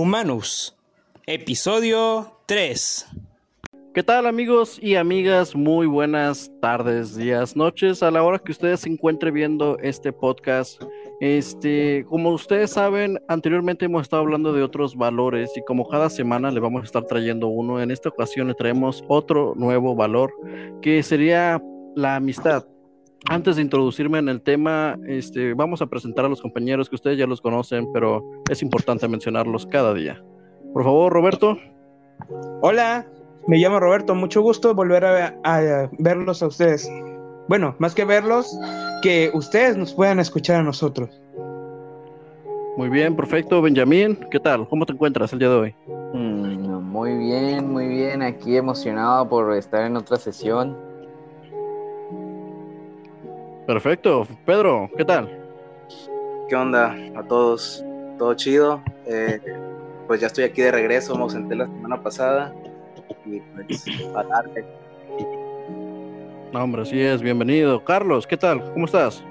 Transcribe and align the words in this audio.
Humanus, 0.00 0.76
episodio 1.26 2.38
3. 2.46 3.04
¿Qué 3.92 4.04
tal 4.04 4.26
amigos 4.26 4.78
y 4.80 4.94
amigas? 4.94 5.56
Muy 5.56 5.88
buenas 5.88 6.52
tardes, 6.62 7.16
días, 7.16 7.56
noches, 7.56 8.04
a 8.04 8.12
la 8.12 8.22
hora 8.22 8.38
que 8.38 8.52
ustedes 8.52 8.78
se 8.78 8.90
encuentren 8.90 9.34
viendo 9.34 9.76
este 9.80 10.12
podcast. 10.12 10.80
Este, 11.20 12.04
como 12.08 12.30
ustedes 12.30 12.70
saben, 12.70 13.18
anteriormente 13.26 13.86
hemos 13.86 14.02
estado 14.02 14.22
hablando 14.22 14.52
de 14.52 14.62
otros 14.62 14.94
valores 14.94 15.50
y 15.56 15.62
como 15.62 15.88
cada 15.88 16.08
semana 16.10 16.52
le 16.52 16.60
vamos 16.60 16.82
a 16.82 16.84
estar 16.84 17.04
trayendo 17.04 17.48
uno, 17.48 17.82
en 17.82 17.90
esta 17.90 18.08
ocasión 18.08 18.46
le 18.46 18.54
traemos 18.54 19.02
otro 19.08 19.54
nuevo 19.56 19.96
valor 19.96 20.32
que 20.80 21.02
sería 21.02 21.60
la 21.96 22.14
amistad. 22.14 22.64
Antes 23.26 23.56
de 23.56 23.62
introducirme 23.62 24.18
en 24.18 24.28
el 24.28 24.40
tema, 24.40 24.96
este, 25.06 25.52
vamos 25.54 25.82
a 25.82 25.86
presentar 25.86 26.24
a 26.24 26.28
los 26.28 26.40
compañeros 26.40 26.88
que 26.88 26.94
ustedes 26.94 27.18
ya 27.18 27.26
los 27.26 27.40
conocen, 27.40 27.92
pero 27.92 28.24
es 28.48 28.62
importante 28.62 29.08
mencionarlos 29.08 29.66
cada 29.66 29.92
día. 29.92 30.22
Por 30.72 30.84
favor, 30.84 31.12
Roberto. 31.12 31.58
Hola, 32.62 33.06
me 33.48 33.58
llamo 33.58 33.80
Roberto, 33.80 34.14
mucho 34.14 34.40
gusto 34.40 34.74
volver 34.74 35.04
a, 35.04 35.34
a, 35.42 35.90
verlos 35.98 36.42
a 36.42 36.46
ustedes. 36.46 36.88
Bueno, 37.48 37.74
más 37.78 37.94
que 37.94 38.04
verlos, 38.04 38.56
que 39.02 39.30
ustedes 39.34 39.76
nos 39.76 39.94
puedan 39.94 40.20
escuchar 40.20 40.60
a 40.60 40.62
nosotros. 40.62 41.10
Muy 42.76 42.88
bien, 42.88 43.16
perfecto. 43.16 43.60
Benjamín, 43.60 44.16
¿qué 44.30 44.38
tal? 44.38 44.68
¿Cómo 44.68 44.86
te 44.86 44.92
encuentras 44.92 45.32
el 45.32 45.40
día 45.40 45.48
de 45.48 45.54
hoy? 45.56 45.74
Mm, 46.14 46.82
muy 46.84 47.16
bien, 47.16 47.68
muy 47.72 47.88
bien. 47.88 48.22
Aquí 48.22 48.56
emocionado 48.56 49.28
por 49.28 49.52
estar 49.54 49.82
en 49.82 49.96
otra 49.96 50.16
sesión. 50.16 50.87
Perfecto. 53.68 54.26
Pedro, 54.46 54.90
¿qué 54.96 55.04
tal? 55.04 55.28
¿Qué 56.48 56.56
onda 56.56 56.96
a 57.14 57.22
todos? 57.22 57.84
¿Todo 58.16 58.32
chido? 58.32 58.82
Eh, 59.04 59.38
pues 60.06 60.22
ya 60.22 60.28
estoy 60.28 60.44
aquí 60.44 60.62
de 60.62 60.70
regreso, 60.70 61.14
me 61.14 61.24
ausenté 61.24 61.54
la 61.54 61.66
semana 61.66 62.02
pasada 62.02 62.54
y 63.26 63.40
pues 63.40 63.84
a 64.16 64.22
darle. 64.22 64.64
No, 66.50 66.64
hombre, 66.64 66.80
así 66.80 66.98
es, 66.98 67.20
bienvenido. 67.20 67.84
Carlos, 67.84 68.26
¿qué 68.26 68.38
tal? 68.38 68.72
¿Cómo 68.72 68.86
estás? 68.86 69.22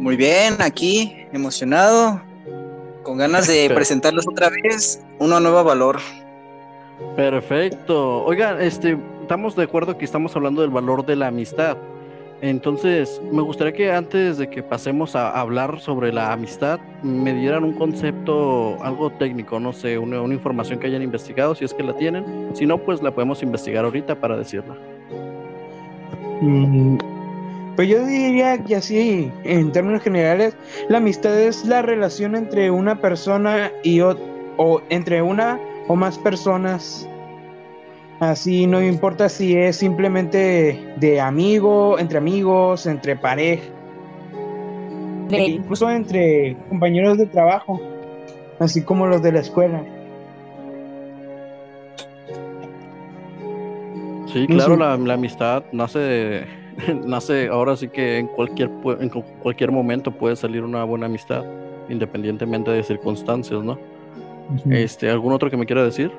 Muy 0.00 0.14
bien, 0.14 0.54
aquí, 0.60 1.26
emocionado, 1.32 2.22
con 3.02 3.18
ganas 3.18 3.48
de 3.48 3.70
presentarles 3.74 4.24
otra 4.28 4.50
vez 4.50 5.04
una 5.18 5.40
nueva 5.40 5.64
valor. 5.64 5.98
Perfecto. 7.16 8.22
Oigan, 8.22 8.62
este, 8.62 8.96
estamos 9.22 9.56
de 9.56 9.64
acuerdo 9.64 9.98
que 9.98 10.04
estamos 10.04 10.36
hablando 10.36 10.62
del 10.62 10.70
valor 10.70 11.04
de 11.04 11.16
la 11.16 11.26
amistad. 11.26 11.76
Entonces, 12.42 13.20
me 13.30 13.42
gustaría 13.42 13.74
que 13.74 13.92
antes 13.92 14.38
de 14.38 14.48
que 14.48 14.62
pasemos 14.62 15.14
a 15.14 15.38
hablar 15.38 15.78
sobre 15.78 16.10
la 16.10 16.32
amistad, 16.32 16.80
me 17.02 17.34
dieran 17.34 17.64
un 17.64 17.74
concepto, 17.74 18.82
algo 18.82 19.10
técnico, 19.10 19.60
no 19.60 19.74
sé, 19.74 19.98
una, 19.98 20.22
información 20.32 20.78
que 20.78 20.86
hayan 20.86 21.02
investigado, 21.02 21.54
si 21.54 21.66
es 21.66 21.74
que 21.74 21.82
la 21.82 21.94
tienen. 21.98 22.50
Si 22.54 22.64
no, 22.64 22.78
pues 22.78 23.02
la 23.02 23.10
podemos 23.10 23.42
investigar 23.42 23.84
ahorita 23.84 24.14
para 24.14 24.38
decirla. 24.38 24.74
Mm, 26.40 26.96
pues 27.76 27.88
yo 27.88 28.06
diría 28.06 28.56
que 28.64 28.76
así, 28.76 29.30
en 29.44 29.70
términos 29.72 30.02
generales, 30.02 30.56
la 30.88 30.96
amistad 30.96 31.38
es 31.38 31.66
la 31.66 31.82
relación 31.82 32.36
entre 32.36 32.70
una 32.70 33.02
persona 33.02 33.70
y 33.82 34.00
o, 34.00 34.16
o 34.56 34.80
entre 34.88 35.20
una 35.20 35.60
o 35.88 35.96
más 35.96 36.18
personas 36.18 37.06
Así 38.20 38.66
no 38.66 38.82
importa 38.82 39.30
si 39.30 39.56
es 39.56 39.76
simplemente 39.76 40.78
de 40.98 41.20
amigo, 41.20 41.98
entre 41.98 42.18
amigos, 42.18 42.84
entre 42.84 43.16
pareja, 43.16 43.64
e 45.30 45.42
incluso 45.42 45.90
entre 45.90 46.54
compañeros 46.68 47.16
de 47.16 47.24
trabajo, 47.24 47.80
así 48.58 48.82
como 48.82 49.06
los 49.06 49.22
de 49.22 49.32
la 49.32 49.40
escuela. 49.40 49.82
Sí, 54.26 54.46
claro, 54.48 54.76
la, 54.76 54.98
la 54.98 55.14
amistad 55.14 55.64
nace, 55.72 56.44
nace 57.06 57.48
ahora 57.48 57.74
sí 57.74 57.88
que 57.88 58.18
en 58.18 58.26
cualquier, 58.26 58.70
en 59.00 59.08
cualquier 59.08 59.72
momento 59.72 60.10
puede 60.10 60.36
salir 60.36 60.62
una 60.62 60.84
buena 60.84 61.06
amistad, 61.06 61.42
independientemente 61.88 62.70
de 62.70 62.82
circunstancias, 62.82 63.64
¿no? 63.64 63.72
Uh 63.72 64.56
-huh. 64.56 64.74
Este, 64.74 65.08
¿algún 65.08 65.32
otro 65.32 65.48
que 65.48 65.56
me 65.56 65.64
quiera 65.64 65.82
decir? 65.82 66.12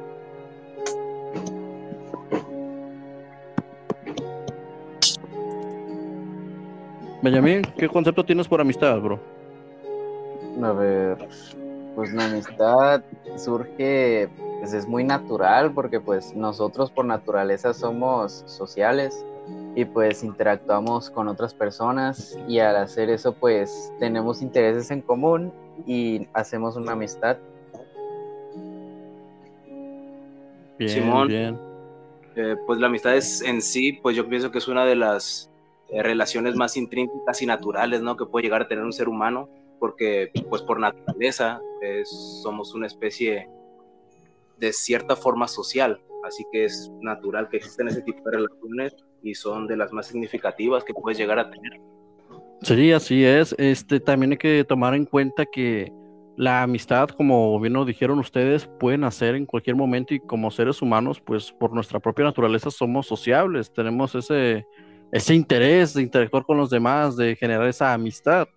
Benjamín, 7.21 7.61
¿qué 7.77 7.87
concepto 7.87 8.25
tienes 8.25 8.47
por 8.47 8.61
amistad, 8.61 8.99
bro? 8.99 9.19
A 10.63 10.71
ver, 10.71 11.17
pues 11.95 12.11
la 12.13 12.25
amistad 12.25 13.03
surge, 13.37 14.27
pues 14.59 14.73
es 14.73 14.87
muy 14.87 15.03
natural 15.03 15.71
porque 15.71 15.99
pues 15.99 16.33
nosotros 16.35 16.89
por 16.89 17.05
naturaleza 17.05 17.73
somos 17.73 18.43
sociales 18.47 19.23
y 19.75 19.85
pues 19.85 20.23
interactuamos 20.23 21.09
con 21.09 21.27
otras 21.27 21.53
personas 21.53 22.37
y 22.47 22.59
al 22.59 22.75
hacer 22.75 23.09
eso 23.09 23.33
pues 23.33 23.93
tenemos 23.99 24.41
intereses 24.41 24.89
en 24.89 25.01
común 25.01 25.53
y 25.85 26.27
hacemos 26.33 26.75
una 26.75 26.93
amistad. 26.93 27.37
Bien, 30.79 30.89
Simón, 30.89 31.27
bien. 31.27 31.59
Eh, 32.35 32.55
pues 32.65 32.79
la 32.79 32.87
amistad 32.87 33.15
es 33.15 33.41
en 33.43 33.61
sí, 33.61 33.93
pues 33.93 34.15
yo 34.15 34.27
pienso 34.27 34.51
que 34.51 34.57
es 34.57 34.67
una 34.67 34.85
de 34.85 34.95
las 34.95 35.50
eh, 35.91 36.03
relaciones 36.03 36.56
más 36.56 36.78
intrínsecas 36.78 37.41
y 37.41 37.46
naturales, 37.46 38.02
¿no? 38.02 38.18
Que 38.18 38.25
puede 38.25 38.46
llegar 38.46 38.62
a 38.62 38.68
tener 38.68 38.84
un 38.84 38.94
ser 38.94 39.09
humano, 39.09 39.50
porque 39.79 40.31
pues 40.50 40.62
por 40.62 40.79
naturaleza 40.79 41.59
somos 42.44 42.75
una 42.75 42.85
especie 42.85 43.50
de 44.57 44.72
cierta 44.72 45.16
forma 45.16 45.47
social, 45.47 46.00
así 46.24 46.46
que 46.52 46.66
es 46.66 46.91
natural 47.02 47.50
que 47.50 47.57
existen 47.57 47.88
ese 47.88 48.03
tipo 48.03 48.22
de 48.29 48.38
relaciones 48.38 48.96
y 49.24 49.34
son 49.34 49.68
de 49.68 49.75
las 49.75 49.91
más 49.91 50.07
significativas 50.07 50.84
que 50.84 50.94
puedes 50.94 51.18
llegar 51.18 51.40
a 51.40 51.50
tener. 51.50 51.81
Sí, 52.62 52.91
así 52.91 53.25
es. 53.25 53.56
Este 53.58 54.00
también 54.00 54.34
hay 54.34 54.38
que 54.38 54.63
tomar 54.63 54.94
en 54.94 55.06
cuenta 55.06 55.47
que 55.47 55.91
la 56.38 56.63
amistad, 56.63 57.09
como 57.09 57.59
bien 57.59 57.73
lo 57.73 57.85
dijeron 57.85 58.19
ustedes, 58.19 58.69
pueden 58.79 59.03
hacer 59.03 59.35
en 59.35 59.47
cualquier 59.47 59.75
momento 59.75 60.13
y 60.13 60.19
como 60.19 60.52
seres 60.52 60.81
humanos, 60.81 61.19
pues 61.19 61.52
por 61.52 61.73
nuestra 61.73 62.00
propia 62.00 62.25
naturaleza 62.25 62.69
somos 62.69 63.08
sociables, 63.08 63.73
tenemos 63.73 64.13
ese 64.13 64.66
ese 65.11 65.35
interés 65.35 65.94
de 65.94 66.01
interactuar 66.01 66.45
con 66.45 66.57
los 66.57 66.69
demás, 66.69 67.17
de 67.17 67.35
generar 67.35 67.67
esa 67.67 67.94
amistad. 67.94 68.47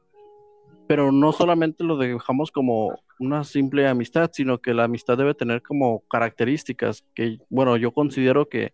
Pero 0.86 1.10
no 1.10 1.32
solamente 1.32 1.82
lo 1.82 1.96
dejamos 1.96 2.50
como 2.50 2.98
una 3.18 3.42
simple 3.44 3.88
amistad, 3.88 4.30
sino 4.32 4.58
que 4.58 4.74
la 4.74 4.84
amistad 4.84 5.16
debe 5.16 5.34
tener 5.34 5.62
como 5.62 6.00
características 6.10 7.04
que, 7.14 7.38
bueno, 7.48 7.76
yo 7.76 7.92
considero 7.92 8.48
que 8.48 8.72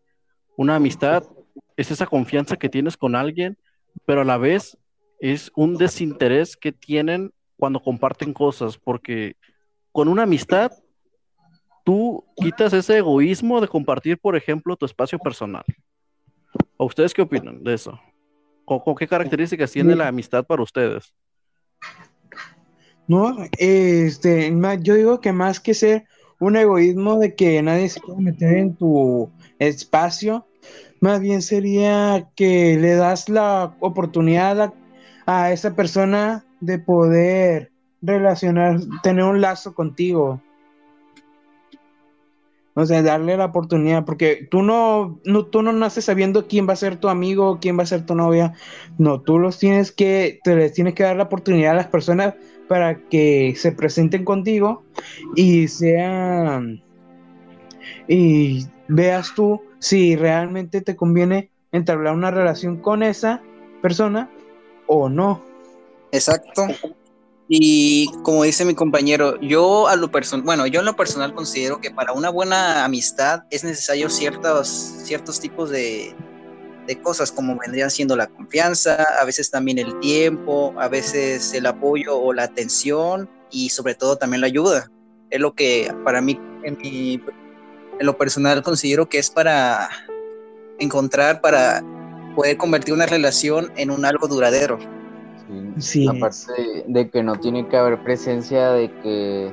una 0.57 0.77
amistad 0.77 1.25
es 1.77 1.91
esa 1.91 2.07
confianza 2.07 2.57
que 2.57 2.69
tienes 2.69 2.97
con 2.97 3.15
alguien, 3.15 3.57
pero 4.05 4.23
a 4.23 4.25
la 4.25 4.39
vez 4.39 4.77
es 5.21 5.51
un 5.55 5.77
desinterés 5.77 6.57
que 6.57 6.73
tienen 6.73 7.33
cuando 7.57 7.81
comparten 7.81 8.33
cosas, 8.33 8.77
porque 8.77 9.37
con 9.93 10.09
una 10.09 10.25
amistad 10.25 10.73
tú 11.85 12.25
quitas 12.37 12.73
ese 12.73 12.99
egoísmo 12.99 13.61
de 13.61 13.69
compartir, 13.69 14.19
por 14.19 14.37
ejemplo, 14.37 14.77
tu 14.77 14.87
espacio 14.87 15.19
personal. 15.19 15.65
¿O 16.81 16.87
ustedes 16.87 17.13
qué 17.13 17.21
opinan 17.21 17.63
de 17.63 17.75
eso? 17.75 18.01
¿Con, 18.65 18.79
con 18.81 18.95
qué 18.95 19.07
características 19.07 19.71
tiene 19.71 19.95
la 19.95 20.09
amistad 20.09 20.47
para 20.47 20.63
ustedes? 20.63 21.13
No, 23.07 23.37
este, 23.59 24.51
yo 24.81 24.95
digo 24.95 25.21
que 25.21 25.31
más 25.31 25.61
que 25.61 25.75
ser 25.75 26.07
un 26.39 26.57
egoísmo 26.57 27.19
de 27.19 27.35
que 27.35 27.61
nadie 27.61 27.91
se 27.91 28.01
puede 28.01 28.23
meter 28.23 28.57
en 28.57 28.77
tu 28.77 29.31
espacio, 29.59 30.47
más 31.03 31.21
bien 31.21 31.43
sería 31.43 32.31
que 32.35 32.79
le 32.81 32.95
das 32.95 33.29
la 33.29 33.77
oportunidad 33.81 34.59
a, 34.63 34.73
a 35.27 35.53
esa 35.53 35.77
persona 35.77 36.47
de 36.61 36.79
poder 36.79 37.73
relacionar, 38.01 38.81
tener 39.03 39.25
un 39.25 39.43
lazo 39.43 39.75
contigo. 39.75 40.41
O 42.75 42.87
sea, 42.87 43.03
darle 43.03 43.37
la 43.37 43.47
oportunidad, 43.47 44.05
porque 44.05 44.47
tú 44.51 44.63
no, 44.63 45.19
no, 45.25 45.47
tú 45.47 45.63
no 45.63 45.73
naces 45.73 46.05
sabiendo 46.05 46.47
quién 46.47 46.69
va 46.69 46.75
a 46.75 46.77
ser 46.77 46.97
tu 46.97 47.09
amigo, 47.09 47.59
quién 47.61 47.79
va 47.79 47.83
a 47.83 47.87
ser 47.87 48.07
tu 48.07 48.15
novia. 48.15 48.55
No, 48.97 49.21
tú 49.21 49.39
los 49.39 49.59
tienes 49.59 49.91
que, 49.91 50.39
te 50.45 50.55
les 50.55 50.73
tienes 50.73 50.95
que 50.95 51.03
dar 51.03 51.17
la 51.17 51.25
oportunidad 51.25 51.73
a 51.73 51.77
las 51.77 51.89
personas 51.89 52.35
para 52.69 53.01
que 53.09 53.55
se 53.57 53.73
presenten 53.73 54.25
contigo 54.25 54.85
y 55.35 55.67
sean, 55.67 56.81
y 58.07 58.67
veas 58.87 59.35
tú 59.35 59.61
si 59.81 60.15
realmente 60.15 60.81
te 60.81 60.95
conviene 60.95 61.51
entablar 61.73 62.15
una 62.15 62.31
relación 62.31 62.77
con 62.77 63.03
esa 63.03 63.43
persona 63.83 64.31
o 64.87 65.09
no. 65.09 65.43
Exacto. 66.13 66.67
Y 67.53 68.07
como 68.23 68.45
dice 68.45 68.65
mi 68.65 68.77
compañero, 68.77 69.37
yo 69.41 69.89
a 69.89 69.97
lo 69.97 70.09
personal, 70.09 70.47
bueno, 70.47 70.69
yo 70.69 70.79
en 70.79 70.87
lo 70.87 70.95
personal 70.95 71.35
considero 71.35 71.81
que 71.81 71.91
para 71.91 72.13
una 72.13 72.31
buena 72.31 72.85
amistad 72.85 73.43
es 73.51 73.65
necesario 73.65 74.09
ciertos, 74.09 74.69
ciertos 74.69 75.41
tipos 75.41 75.69
de, 75.69 76.15
de 76.87 77.03
cosas, 77.03 77.33
como 77.33 77.59
vendrían 77.59 77.91
siendo 77.91 78.15
la 78.15 78.29
confianza, 78.29 79.05
a 79.21 79.25
veces 79.25 79.51
también 79.51 79.79
el 79.79 79.99
tiempo, 79.99 80.73
a 80.79 80.87
veces 80.87 81.53
el 81.53 81.67
apoyo 81.67 82.17
o 82.17 82.33
la 82.33 82.45
atención 82.45 83.29
y 83.51 83.71
sobre 83.71 83.97
todo 83.97 84.15
también 84.15 84.43
la 84.43 84.47
ayuda. 84.47 84.89
Es 85.29 85.41
lo 85.41 85.53
que 85.53 85.93
para 86.05 86.21
mí, 86.21 86.41
en, 86.63 86.79
mi, 86.79 87.21
en 87.99 88.07
lo 88.07 88.17
personal, 88.17 88.63
considero 88.63 89.09
que 89.09 89.19
es 89.19 89.29
para 89.29 89.91
encontrar, 90.79 91.41
para 91.41 91.83
poder 92.37 92.57
convertir 92.57 92.95
una 92.95 93.07
relación 93.07 93.73
en 93.77 93.91
un 93.91 94.05
algo 94.05 94.29
duradero. 94.29 94.79
Sí, 95.79 96.07
aparte 96.09 96.85
de 96.87 97.11
que 97.11 97.23
no 97.23 97.37
tiene 97.37 97.67
que 97.69 97.77
haber 97.77 98.03
presencia 98.03 98.71
de 98.73 98.91
que 99.01 99.53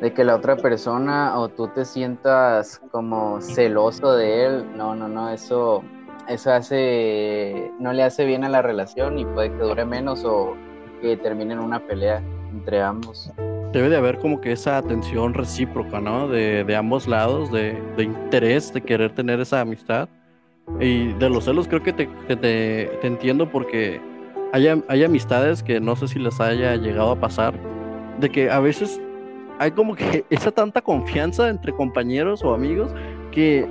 de 0.00 0.14
que 0.14 0.24
la 0.24 0.36
otra 0.36 0.56
persona 0.56 1.38
o 1.38 1.48
tú 1.48 1.68
te 1.68 1.84
sientas 1.84 2.80
como 2.92 3.40
celoso 3.40 4.14
de 4.14 4.46
él, 4.46 4.76
no, 4.76 4.94
no, 4.94 5.08
no, 5.08 5.30
eso 5.30 5.82
eso 6.28 6.52
hace 6.52 7.72
no 7.80 7.92
le 7.92 8.02
hace 8.02 8.24
bien 8.24 8.44
a 8.44 8.48
la 8.48 8.62
relación 8.62 9.18
y 9.18 9.24
puede 9.24 9.50
que 9.50 9.58
dure 9.62 9.84
menos 9.84 10.24
o 10.24 10.54
que 11.00 11.16
termine 11.16 11.54
en 11.54 11.60
una 11.60 11.80
pelea 11.80 12.22
entre 12.52 12.80
ambos. 12.82 13.30
Debe 13.72 13.90
de 13.90 13.96
haber 13.96 14.18
como 14.18 14.40
que 14.40 14.52
esa 14.52 14.78
atención 14.78 15.34
recíproca, 15.34 16.00
¿no? 16.00 16.28
De, 16.28 16.64
de 16.64 16.76
ambos 16.76 17.06
lados, 17.06 17.52
de, 17.52 17.80
de, 17.96 18.04
interés, 18.04 18.72
de 18.72 18.80
querer 18.80 19.14
tener 19.14 19.40
esa 19.40 19.60
amistad. 19.60 20.08
Y 20.80 21.12
de 21.14 21.30
los 21.30 21.44
celos 21.44 21.68
creo 21.68 21.82
que 21.82 21.92
te, 21.92 22.06
te, 22.28 22.36
te 22.36 23.06
entiendo 23.06 23.50
porque 23.50 24.00
hay, 24.52 24.82
hay 24.88 25.04
amistades 25.04 25.62
que 25.62 25.80
no 25.80 25.96
sé 25.96 26.08
si 26.08 26.18
les 26.18 26.40
haya 26.40 26.76
llegado 26.76 27.12
a 27.12 27.20
pasar, 27.20 27.54
de 28.20 28.30
que 28.30 28.50
a 28.50 28.60
veces 28.60 29.00
hay 29.58 29.70
como 29.72 29.94
que 29.94 30.24
esa 30.30 30.50
tanta 30.50 30.80
confianza 30.80 31.48
entre 31.48 31.72
compañeros 31.72 32.42
o 32.44 32.54
amigos 32.54 32.92
que 33.32 33.68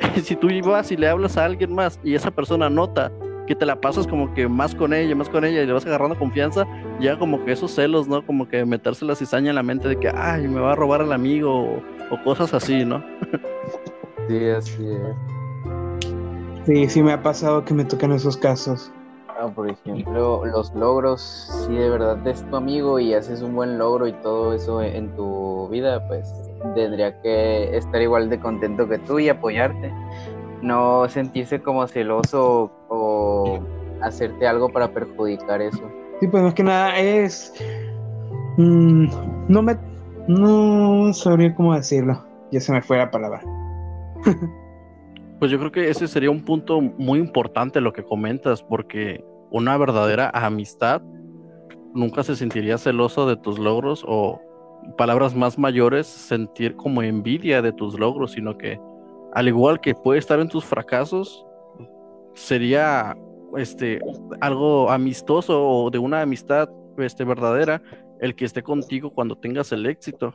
si 0.22 0.36
tú 0.36 0.48
ibas 0.50 0.90
y 0.90 0.96
le 0.96 1.08
hablas 1.08 1.36
a 1.36 1.44
alguien 1.44 1.74
más 1.74 1.98
y 2.02 2.14
esa 2.14 2.30
persona 2.30 2.70
nota 2.70 3.10
que 3.46 3.54
te 3.54 3.64
la 3.64 3.80
pasas 3.80 4.06
como 4.08 4.34
que 4.34 4.48
más 4.48 4.74
con 4.74 4.92
ella, 4.92 5.14
más 5.14 5.28
con 5.28 5.44
ella 5.44 5.62
y 5.62 5.66
le 5.66 5.72
vas 5.72 5.86
agarrando 5.86 6.18
confianza, 6.18 6.66
ya 7.00 7.16
como 7.16 7.44
que 7.44 7.52
esos 7.52 7.72
celos, 7.72 8.08
¿no? 8.08 8.26
Como 8.26 8.48
que 8.48 8.64
meterse 8.64 9.04
la 9.04 9.14
cizaña 9.14 9.50
en 9.50 9.54
la 9.54 9.62
mente 9.62 9.86
de 9.88 9.96
que, 10.00 10.08
ay, 10.08 10.48
me 10.48 10.58
va 10.58 10.72
a 10.72 10.74
robar 10.74 11.00
al 11.00 11.12
amigo 11.12 11.54
o, 11.54 11.82
o 12.10 12.22
cosas 12.24 12.52
así, 12.54 12.84
¿no? 12.84 13.04
sí, 14.28 14.48
así 14.48 14.88
es. 14.88 15.76
Sí, 16.66 16.88
sí 16.88 17.02
me 17.04 17.12
ha 17.12 17.22
pasado 17.22 17.64
que 17.64 17.72
me 17.72 17.84
tocan 17.84 18.10
esos 18.10 18.36
casos. 18.36 18.92
Ah, 19.38 19.48
por 19.54 19.68
ejemplo, 19.68 20.46
los 20.46 20.74
logros, 20.74 21.20
si 21.66 21.74
de 21.74 21.90
verdad 21.90 22.26
es 22.26 22.42
tu 22.48 22.56
amigo 22.56 22.98
y 22.98 23.12
haces 23.12 23.42
un 23.42 23.54
buen 23.54 23.76
logro 23.76 24.06
y 24.06 24.12
todo 24.14 24.54
eso 24.54 24.80
en 24.80 25.14
tu 25.14 25.68
vida, 25.68 26.06
pues 26.08 26.32
tendría 26.74 27.20
que 27.20 27.76
estar 27.76 28.00
igual 28.00 28.30
de 28.30 28.40
contento 28.40 28.88
que 28.88 28.96
tú 28.98 29.18
y 29.18 29.28
apoyarte. 29.28 29.92
No 30.62 31.06
sentirse 31.10 31.60
como 31.60 31.86
celoso 31.86 32.70
o 32.88 33.58
hacerte 34.00 34.46
algo 34.46 34.70
para 34.70 34.88
perjudicar 34.88 35.60
eso. 35.60 35.82
Sí, 36.20 36.28
pues 36.28 36.42
más 36.42 36.54
que 36.54 36.62
nada 36.62 36.98
es... 36.98 37.52
Mm, 38.56 39.06
no 39.48 39.62
me... 39.62 39.76
No 40.28 41.12
sabría 41.12 41.54
cómo 41.54 41.74
decirlo. 41.74 42.24
Ya 42.52 42.60
se 42.60 42.72
me 42.72 42.80
fue 42.80 42.96
la 42.96 43.10
palabra. 43.10 43.42
Pues 45.38 45.50
yo 45.50 45.58
creo 45.58 45.70
que 45.70 45.90
ese 45.90 46.08
sería 46.08 46.30
un 46.30 46.44
punto 46.44 46.80
muy 46.80 47.18
importante 47.18 47.80
lo 47.80 47.92
que 47.92 48.04
comentas, 48.04 48.62
porque 48.62 49.22
una 49.50 49.76
verdadera 49.76 50.30
amistad 50.32 51.02
nunca 51.94 52.22
se 52.22 52.36
sentiría 52.36 52.78
celoso 52.78 53.26
de 53.26 53.36
tus 53.36 53.58
logros 53.58 54.04
o 54.06 54.40
palabras 54.96 55.34
más 55.34 55.58
mayores, 55.58 56.06
sentir 56.06 56.76
como 56.76 57.02
envidia 57.02 57.60
de 57.62 57.72
tus 57.72 57.98
logros, 57.98 58.32
sino 58.32 58.56
que 58.56 58.80
al 59.34 59.48
igual 59.48 59.80
que 59.80 59.94
puede 59.94 60.18
estar 60.18 60.40
en 60.40 60.48
tus 60.48 60.64
fracasos, 60.64 61.44
sería 62.34 63.16
este 63.56 64.00
algo 64.40 64.90
amistoso 64.90 65.68
o 65.68 65.90
de 65.90 65.98
una 65.98 66.22
amistad 66.22 66.68
este, 66.98 67.24
verdadera 67.24 67.82
el 68.20 68.34
que 68.34 68.46
esté 68.46 68.62
contigo 68.62 69.10
cuando 69.10 69.36
tengas 69.36 69.72
el 69.72 69.86
éxito. 69.86 70.34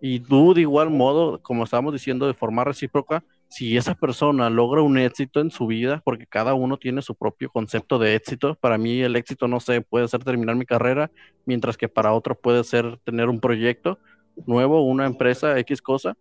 Y 0.00 0.20
tú 0.20 0.54
de 0.54 0.62
igual 0.62 0.90
modo, 0.90 1.40
como 1.42 1.64
estábamos 1.64 1.92
diciendo, 1.92 2.26
de 2.26 2.34
forma 2.34 2.64
recíproca, 2.64 3.24
si 3.54 3.76
esa 3.76 3.94
persona 3.94 4.50
logra 4.50 4.82
un 4.82 4.98
éxito 4.98 5.38
en 5.40 5.52
su 5.52 5.68
vida, 5.68 6.02
porque 6.04 6.26
cada 6.26 6.54
uno 6.54 6.76
tiene 6.76 7.02
su 7.02 7.14
propio 7.14 7.50
concepto 7.50 8.00
de 8.00 8.16
éxito, 8.16 8.56
para 8.56 8.78
mí 8.78 9.00
el 9.00 9.14
éxito, 9.14 9.46
no 9.46 9.60
sé, 9.60 9.80
puede 9.80 10.08
ser 10.08 10.24
terminar 10.24 10.56
mi 10.56 10.66
carrera, 10.66 11.12
mientras 11.46 11.76
que 11.76 11.88
para 11.88 12.12
otro 12.14 12.34
puede 12.34 12.64
ser 12.64 12.98
tener 13.04 13.28
un 13.28 13.38
proyecto 13.38 14.00
nuevo, 14.44 14.82
una 14.82 15.06
empresa, 15.06 15.56
X 15.60 15.80
cosa, 15.80 16.16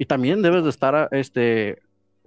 y 0.00 0.06
también 0.06 0.42
debes 0.42 0.64
de 0.64 0.70
estar 0.70 1.08
este, 1.12 1.78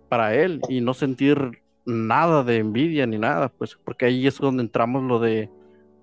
para 0.07 0.33
él 0.33 0.61
y 0.69 0.79
no 0.79 0.93
sentir 0.93 1.61
nada 1.85 2.45
de 2.45 2.59
envidia 2.59 3.05
ni 3.05 3.17
nada, 3.17 3.49
pues 3.49 3.77
porque 3.83 4.05
ahí 4.05 4.27
es 4.27 4.37
donde 4.37 4.63
entramos 4.63 5.03
lo 5.03 5.19
de 5.19 5.49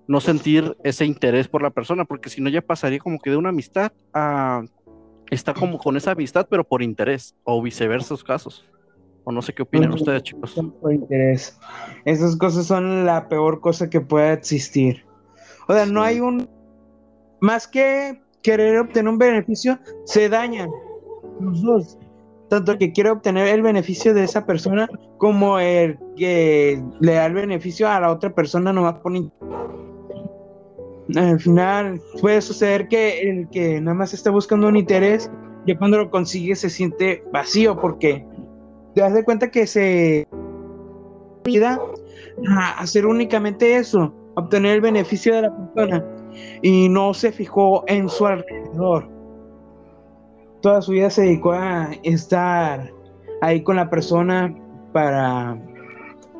no 0.07 0.21
sentir 0.21 0.77
ese 0.83 1.03
interés 1.03 1.47
por 1.47 1.63
la 1.63 1.71
persona, 1.71 2.05
porque 2.05 2.29
si 2.29 2.41
no 2.41 2.49
ya 2.51 2.61
pasaría 2.61 2.99
como 2.99 3.17
que 3.17 3.31
de 3.31 3.37
una 3.37 3.49
amistad 3.49 3.91
a 4.13 4.61
está 5.29 5.53
como 5.53 5.77
con 5.77 5.97
esa 5.97 6.11
amistad, 6.11 6.47
pero 6.49 6.63
por 6.63 6.81
interés, 6.81 7.35
o 7.43 7.61
viceversa 7.61 8.13
los 8.13 8.23
casos. 8.23 8.65
O 9.23 9.31
no 9.31 9.41
sé 9.41 9.53
qué 9.53 9.63
opinan 9.63 9.93
ustedes, 9.93 10.23
chicos. 10.23 10.59
Por 10.81 10.93
interés. 10.93 11.59
Esas 12.05 12.35
cosas 12.35 12.65
son 12.65 13.05
la 13.05 13.27
peor 13.27 13.59
cosa 13.61 13.89
que 13.89 14.01
pueda 14.01 14.33
existir. 14.33 15.05
O 15.67 15.73
sea, 15.73 15.85
no 15.85 16.01
hay 16.01 16.19
un. 16.19 16.49
Más 17.41 17.67
que 17.67 18.21
querer 18.41 18.79
obtener 18.79 19.09
un 19.09 19.17
beneficio, 19.17 19.79
se 20.05 20.29
dañan 20.29 20.69
los 21.39 21.61
dos. 21.61 21.97
Tanto 22.49 22.71
el 22.71 22.77
que 22.79 22.91
quiere 22.91 23.11
obtener 23.11 23.47
el 23.47 23.61
beneficio 23.61 24.13
de 24.13 24.23
esa 24.23 24.45
persona, 24.45 24.89
como 25.17 25.59
el 25.59 25.99
que 26.17 26.83
le 26.99 27.13
da 27.13 27.27
el 27.27 27.33
beneficio 27.33 27.87
a 27.87 27.99
la 27.99 28.11
otra 28.11 28.33
persona, 28.33 28.73
nomás 28.73 28.95
por 28.95 29.11
al 31.15 31.39
final 31.39 32.01
puede 32.21 32.41
suceder 32.41 32.87
que 32.87 33.21
el 33.21 33.49
que 33.49 33.81
nada 33.81 33.95
más 33.95 34.13
está 34.13 34.29
buscando 34.29 34.67
un 34.67 34.77
interés, 34.77 35.31
ya 35.65 35.77
cuando 35.77 35.97
lo 35.97 36.11
consigue 36.11 36.55
se 36.55 36.69
siente 36.69 37.23
vacío 37.31 37.79
porque 37.79 38.25
te 38.93 39.01
das 39.01 39.13
de 39.13 39.23
cuenta 39.23 39.49
que 39.49 39.65
se 39.65 40.27
vida 41.43 41.79
a 42.47 42.79
hacer 42.79 43.05
únicamente 43.05 43.75
eso, 43.75 44.13
obtener 44.35 44.75
el 44.75 44.81
beneficio 44.81 45.35
de 45.35 45.41
la 45.43 45.55
persona 45.55 46.05
y 46.61 46.89
no 46.89 47.13
se 47.13 47.31
fijó 47.31 47.83
en 47.87 48.07
su 48.07 48.25
alrededor. 48.25 49.09
Toda 50.61 50.81
su 50.81 50.91
vida 50.91 51.09
se 51.09 51.23
dedicó 51.23 51.53
a 51.53 51.89
estar 52.03 52.91
ahí 53.41 53.63
con 53.63 53.77
la 53.77 53.89
persona 53.89 54.53
para 54.91 55.57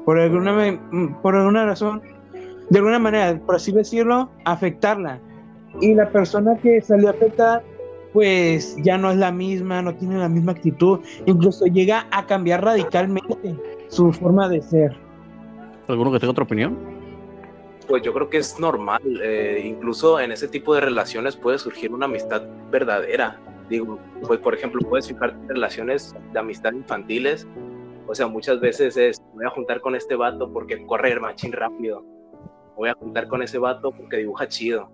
por 0.06 0.20
alguna 0.20 0.80
por 1.22 1.36
alguna 1.36 1.66
razón 1.66 2.02
de 2.70 2.78
alguna 2.78 3.00
manera, 3.00 3.40
por 3.46 3.56
así 3.56 3.72
decirlo, 3.72 4.30
afectarla. 4.46 5.20
Y 5.82 5.94
la 5.94 6.10
persona 6.10 6.58
que 6.58 6.82
salió 6.82 7.10
afectada, 7.10 7.64
pues 8.14 8.76
ya 8.84 8.98
no 8.98 9.12
es 9.12 9.18
la 9.18 9.32
misma, 9.32 9.82
no 9.82 9.96
tiene 9.96 10.18
la 10.18 10.30
misma 10.30 10.52
actitud, 10.54 11.00
incluso 11.26 11.66
llega 11.66 12.08
a 12.12 12.26
cambiar 12.26 12.64
radicalmente 12.64 13.56
su 13.88 14.12
forma 14.12 14.50
de 14.50 14.62
ser. 14.62 14.98
¿Alguno 15.88 16.12
que 16.12 16.20
tenga 16.20 16.32
otra 16.32 16.44
opinión? 16.44 16.78
Pues 17.88 18.04
yo 18.04 18.14
creo 18.14 18.30
que 18.30 18.38
es 18.38 18.60
normal, 18.60 19.02
eh, 19.24 19.64
incluso 19.66 20.20
en 20.20 20.32
ese 20.32 20.48
tipo 20.48 20.76
de 20.76 20.82
relaciones 20.82 21.36
puede 21.36 21.58
surgir 21.58 21.92
una 21.92 22.06
amistad 22.06 22.44
verdadera. 22.72 23.40
Digo, 23.68 24.00
pues 24.28 24.40
por 24.40 24.54
ejemplo, 24.54 24.80
puedes 24.88 25.08
fijar 25.08 25.36
relaciones 25.48 26.16
de 26.34 26.40
amistad 26.40 26.74
infantiles, 26.74 27.48
o 28.08 28.16
sea, 28.16 28.28
muchas 28.28 28.60
veces 28.60 28.98
es, 28.98 29.22
voy 29.34 29.46
a 29.46 29.50
juntar 29.50 29.82
con 29.82 29.96
este 29.96 30.16
vato 30.16 30.52
porque 30.52 30.84
corre 30.86 31.12
el 31.12 31.22
machín 31.22 31.52
rápido, 31.52 32.04
voy 32.80 32.90
a 32.90 32.94
juntar 32.94 33.28
con 33.28 33.44
ese 33.44 33.58
vato 33.58 33.92
porque 33.92 34.18
dibuja 34.18 34.48
chido. 34.48 34.90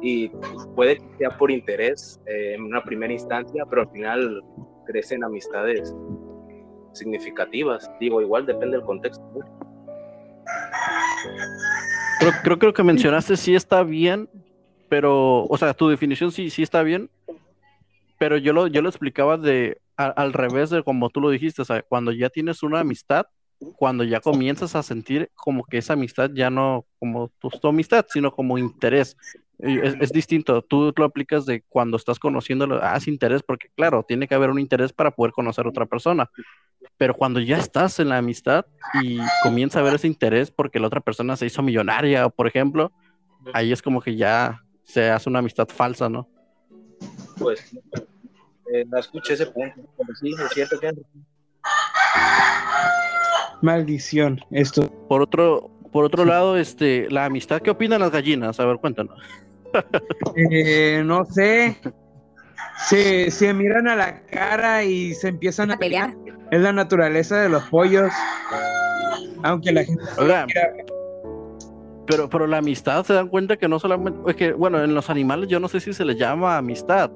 Y 0.00 0.28
puede 0.74 0.96
que 0.96 1.04
sea 1.18 1.30
por 1.38 1.52
interés 1.52 2.20
eh, 2.26 2.54
en 2.54 2.62
una 2.62 2.82
primera 2.82 3.12
instancia, 3.12 3.64
pero 3.70 3.82
al 3.82 3.90
final 3.90 4.42
crecen 4.86 5.22
amistades 5.22 5.94
significativas. 6.92 7.88
Digo, 8.00 8.20
igual 8.20 8.44
depende 8.44 8.76
del 8.76 8.84
contexto. 8.84 9.22
Creo, 12.18 12.32
creo, 12.42 12.58
creo 12.58 12.72
que 12.72 12.82
mencionaste 12.82 13.36
sí 13.36 13.54
está 13.54 13.84
bien, 13.84 14.28
pero, 14.88 15.44
o 15.44 15.56
sea, 15.56 15.74
tu 15.74 15.88
definición 15.88 16.32
sí, 16.32 16.50
sí 16.50 16.64
está 16.64 16.82
bien, 16.82 17.08
pero 18.18 18.36
yo 18.36 18.52
lo, 18.52 18.66
yo 18.66 18.82
lo 18.82 18.88
explicaba 18.88 19.36
de 19.36 19.80
al 19.96 20.32
revés 20.32 20.70
de 20.70 20.84
como 20.84 21.10
tú 21.10 21.20
lo 21.20 21.30
dijiste, 21.30 21.62
o 21.62 21.64
sea, 21.64 21.82
cuando 21.82 22.12
ya 22.12 22.30
tienes 22.30 22.62
una 22.62 22.80
amistad, 22.80 23.26
cuando 23.76 24.04
ya 24.04 24.20
comienzas 24.20 24.76
a 24.76 24.82
sentir 24.82 25.30
como 25.34 25.64
que 25.64 25.78
esa 25.78 25.94
amistad 25.94 26.30
ya 26.32 26.50
no 26.50 26.86
como 26.98 27.30
tu, 27.38 27.68
amistad, 27.68 28.06
sino 28.08 28.32
como 28.32 28.58
interés. 28.58 29.16
Es, 29.58 30.12
distinto, 30.12 30.62
tú 30.62 30.92
lo 30.96 31.04
aplicas 31.04 31.44
de 31.44 31.62
cuando 31.62 31.96
estás 31.96 32.20
conociéndolo, 32.20 32.78
ah, 32.80 32.96
es 32.96 33.08
interés, 33.08 33.42
porque 33.42 33.68
claro, 33.74 34.04
tiene 34.06 34.28
que 34.28 34.36
haber 34.36 34.50
un 34.50 34.60
interés 34.60 34.92
para 34.92 35.10
poder 35.10 35.32
conocer 35.32 35.66
a 35.66 35.70
otra 35.70 35.86
persona, 35.86 36.30
pero 36.96 37.14
cuando 37.14 37.40
ya 37.40 37.58
estás 37.58 37.98
en 37.98 38.10
la 38.10 38.18
amistad 38.18 38.66
y 39.02 39.18
comienza 39.42 39.78
a 39.78 39.82
haber 39.82 39.94
ese 39.94 40.06
interés 40.06 40.52
porque 40.52 40.78
la 40.78 40.86
otra 40.86 41.00
persona 41.00 41.36
se 41.36 41.46
hizo 41.46 41.60
millonaria, 41.62 42.28
por 42.28 42.46
ejemplo, 42.46 42.92
ahí 43.52 43.72
es 43.72 43.82
como 43.82 44.00
que 44.00 44.14
ya 44.14 44.62
se 44.84 45.10
hace 45.10 45.28
una 45.28 45.40
amistad 45.40 45.66
falsa, 45.66 46.08
¿no? 46.08 46.28
Pues 47.36 47.72
eh, 48.72 48.84
no 48.86 48.98
escuché 48.98 49.34
ese 49.34 49.46
punto, 49.46 49.82
pero 49.96 50.14
sí, 50.14 50.34
es 50.38 50.50
cierto 50.52 50.78
que 50.78 50.92
Maldición, 53.62 54.40
esto. 54.50 54.88
Por 55.08 55.22
otro, 55.22 55.70
por 55.92 56.04
otro 56.04 56.24
lado, 56.24 56.56
este, 56.56 57.10
la 57.10 57.24
amistad, 57.24 57.60
¿qué 57.60 57.70
opinan 57.70 58.00
las 58.00 58.10
gallinas? 58.10 58.60
A 58.60 58.66
ver, 58.66 58.76
cuéntanos. 58.78 59.18
Eh, 60.36 61.02
no 61.04 61.24
sé. 61.24 61.76
se, 62.88 63.30
se 63.30 63.52
miran 63.52 63.88
a 63.88 63.96
la 63.96 64.20
cara 64.26 64.84
y 64.84 65.14
se 65.14 65.28
empiezan 65.28 65.70
a 65.70 65.74
A 65.74 65.78
pelear. 65.78 66.14
Es 66.50 66.60
la 66.60 66.72
naturaleza 66.72 67.40
de 67.40 67.48
los 67.48 67.62
pollos. 67.64 68.10
Aunque 69.42 69.72
la 69.72 69.84
gente 69.84 70.02
Oiga, 70.18 70.46
Pero, 72.06 72.28
pero 72.28 72.46
la 72.46 72.58
amistad 72.58 73.04
se 73.04 73.12
dan 73.12 73.28
cuenta 73.28 73.56
que 73.56 73.68
no 73.68 73.78
solamente, 73.78 74.18
es 74.30 74.36
que, 74.36 74.52
bueno, 74.52 74.82
en 74.82 74.94
los 74.94 75.10
animales 75.10 75.48
yo 75.48 75.60
no 75.60 75.68
sé 75.68 75.80
si 75.80 75.92
se 75.92 76.04
les 76.04 76.16
llama 76.16 76.56
amistad, 76.56 77.10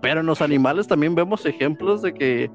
pero 0.00 0.20
en 0.20 0.26
los 0.26 0.40
animales 0.40 0.86
también 0.86 1.14
vemos 1.14 1.44
ejemplos 1.46 2.02
de 2.02 2.14
que 2.14 2.50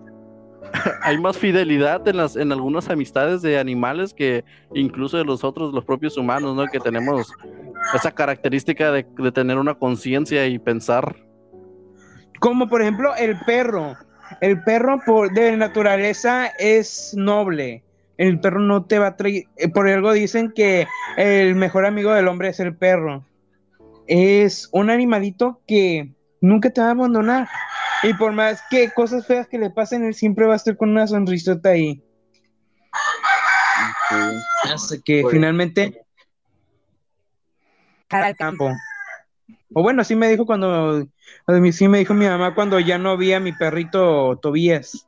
hay 1.01 1.17
más 1.17 1.37
fidelidad 1.37 2.07
en 2.07 2.17
las, 2.17 2.35
en 2.35 2.51
algunas 2.51 2.89
amistades 2.89 3.41
de 3.41 3.59
animales 3.59 4.13
que 4.13 4.43
incluso 4.73 5.17
de 5.17 5.25
los 5.25 5.43
otros, 5.43 5.73
los 5.73 5.85
propios 5.85 6.17
humanos, 6.17 6.55
¿no? 6.55 6.65
Que 6.67 6.79
tenemos 6.79 7.31
esa 7.95 8.11
característica 8.11 8.91
de, 8.91 9.05
de 9.17 9.31
tener 9.31 9.57
una 9.57 9.73
conciencia 9.73 10.45
y 10.47 10.59
pensar. 10.59 11.15
Como 12.39 12.67
por 12.67 12.81
ejemplo 12.81 13.15
el 13.15 13.37
perro. 13.45 13.95
El 14.39 14.63
perro 14.63 15.01
por, 15.05 15.31
de 15.33 15.57
naturaleza 15.57 16.47
es 16.57 17.13
noble. 17.17 17.83
El 18.17 18.39
perro 18.39 18.59
no 18.59 18.85
te 18.85 18.99
va 18.99 19.07
a 19.07 19.15
traer. 19.17 19.43
eh, 19.57 19.67
Por 19.67 19.89
algo 19.89 20.13
dicen 20.13 20.51
que 20.55 20.87
el 21.17 21.55
mejor 21.55 21.85
amigo 21.85 22.13
del 22.13 22.27
hombre 22.27 22.49
es 22.49 22.59
el 22.59 22.75
perro. 22.75 23.25
Es 24.07 24.69
un 24.71 24.89
animalito 24.89 25.59
que 25.67 26.13
nunca 26.39 26.69
te 26.69 26.81
va 26.81 26.87
a 26.87 26.91
abandonar. 26.91 27.47
Y 28.03 28.13
por 28.15 28.31
más 28.31 28.63
que 28.69 28.89
cosas 28.91 29.27
feas 29.27 29.47
que 29.47 29.57
le 29.59 29.69
pasen, 29.69 30.03
él 30.03 30.13
siempre 30.13 30.45
va 30.45 30.53
a 30.53 30.57
estar 30.57 30.75
con 30.77 30.89
una 30.89 31.05
sonrisota 31.07 31.69
ahí. 31.69 32.03
Sí. 34.09 34.15
Hasta 34.73 34.95
que 35.03 35.21
Pues- 35.21 35.33
finalmente 35.33 36.05
Cara 38.07 38.27
al 38.27 38.35
campo. 38.35 38.69
O 39.73 39.83
bueno, 39.83 40.01
así 40.01 40.15
me 40.17 40.27
dijo 40.27 40.45
cuando, 40.45 41.07
sí 41.71 41.87
me 41.87 41.99
dijo 41.99 42.13
mi 42.13 42.25
mamá 42.25 42.53
cuando 42.53 42.77
ya 42.79 42.97
no 42.97 43.15
vi 43.15 43.31
a 43.31 43.39
mi 43.39 43.53
perrito 43.53 44.37
Tobías. 44.41 45.05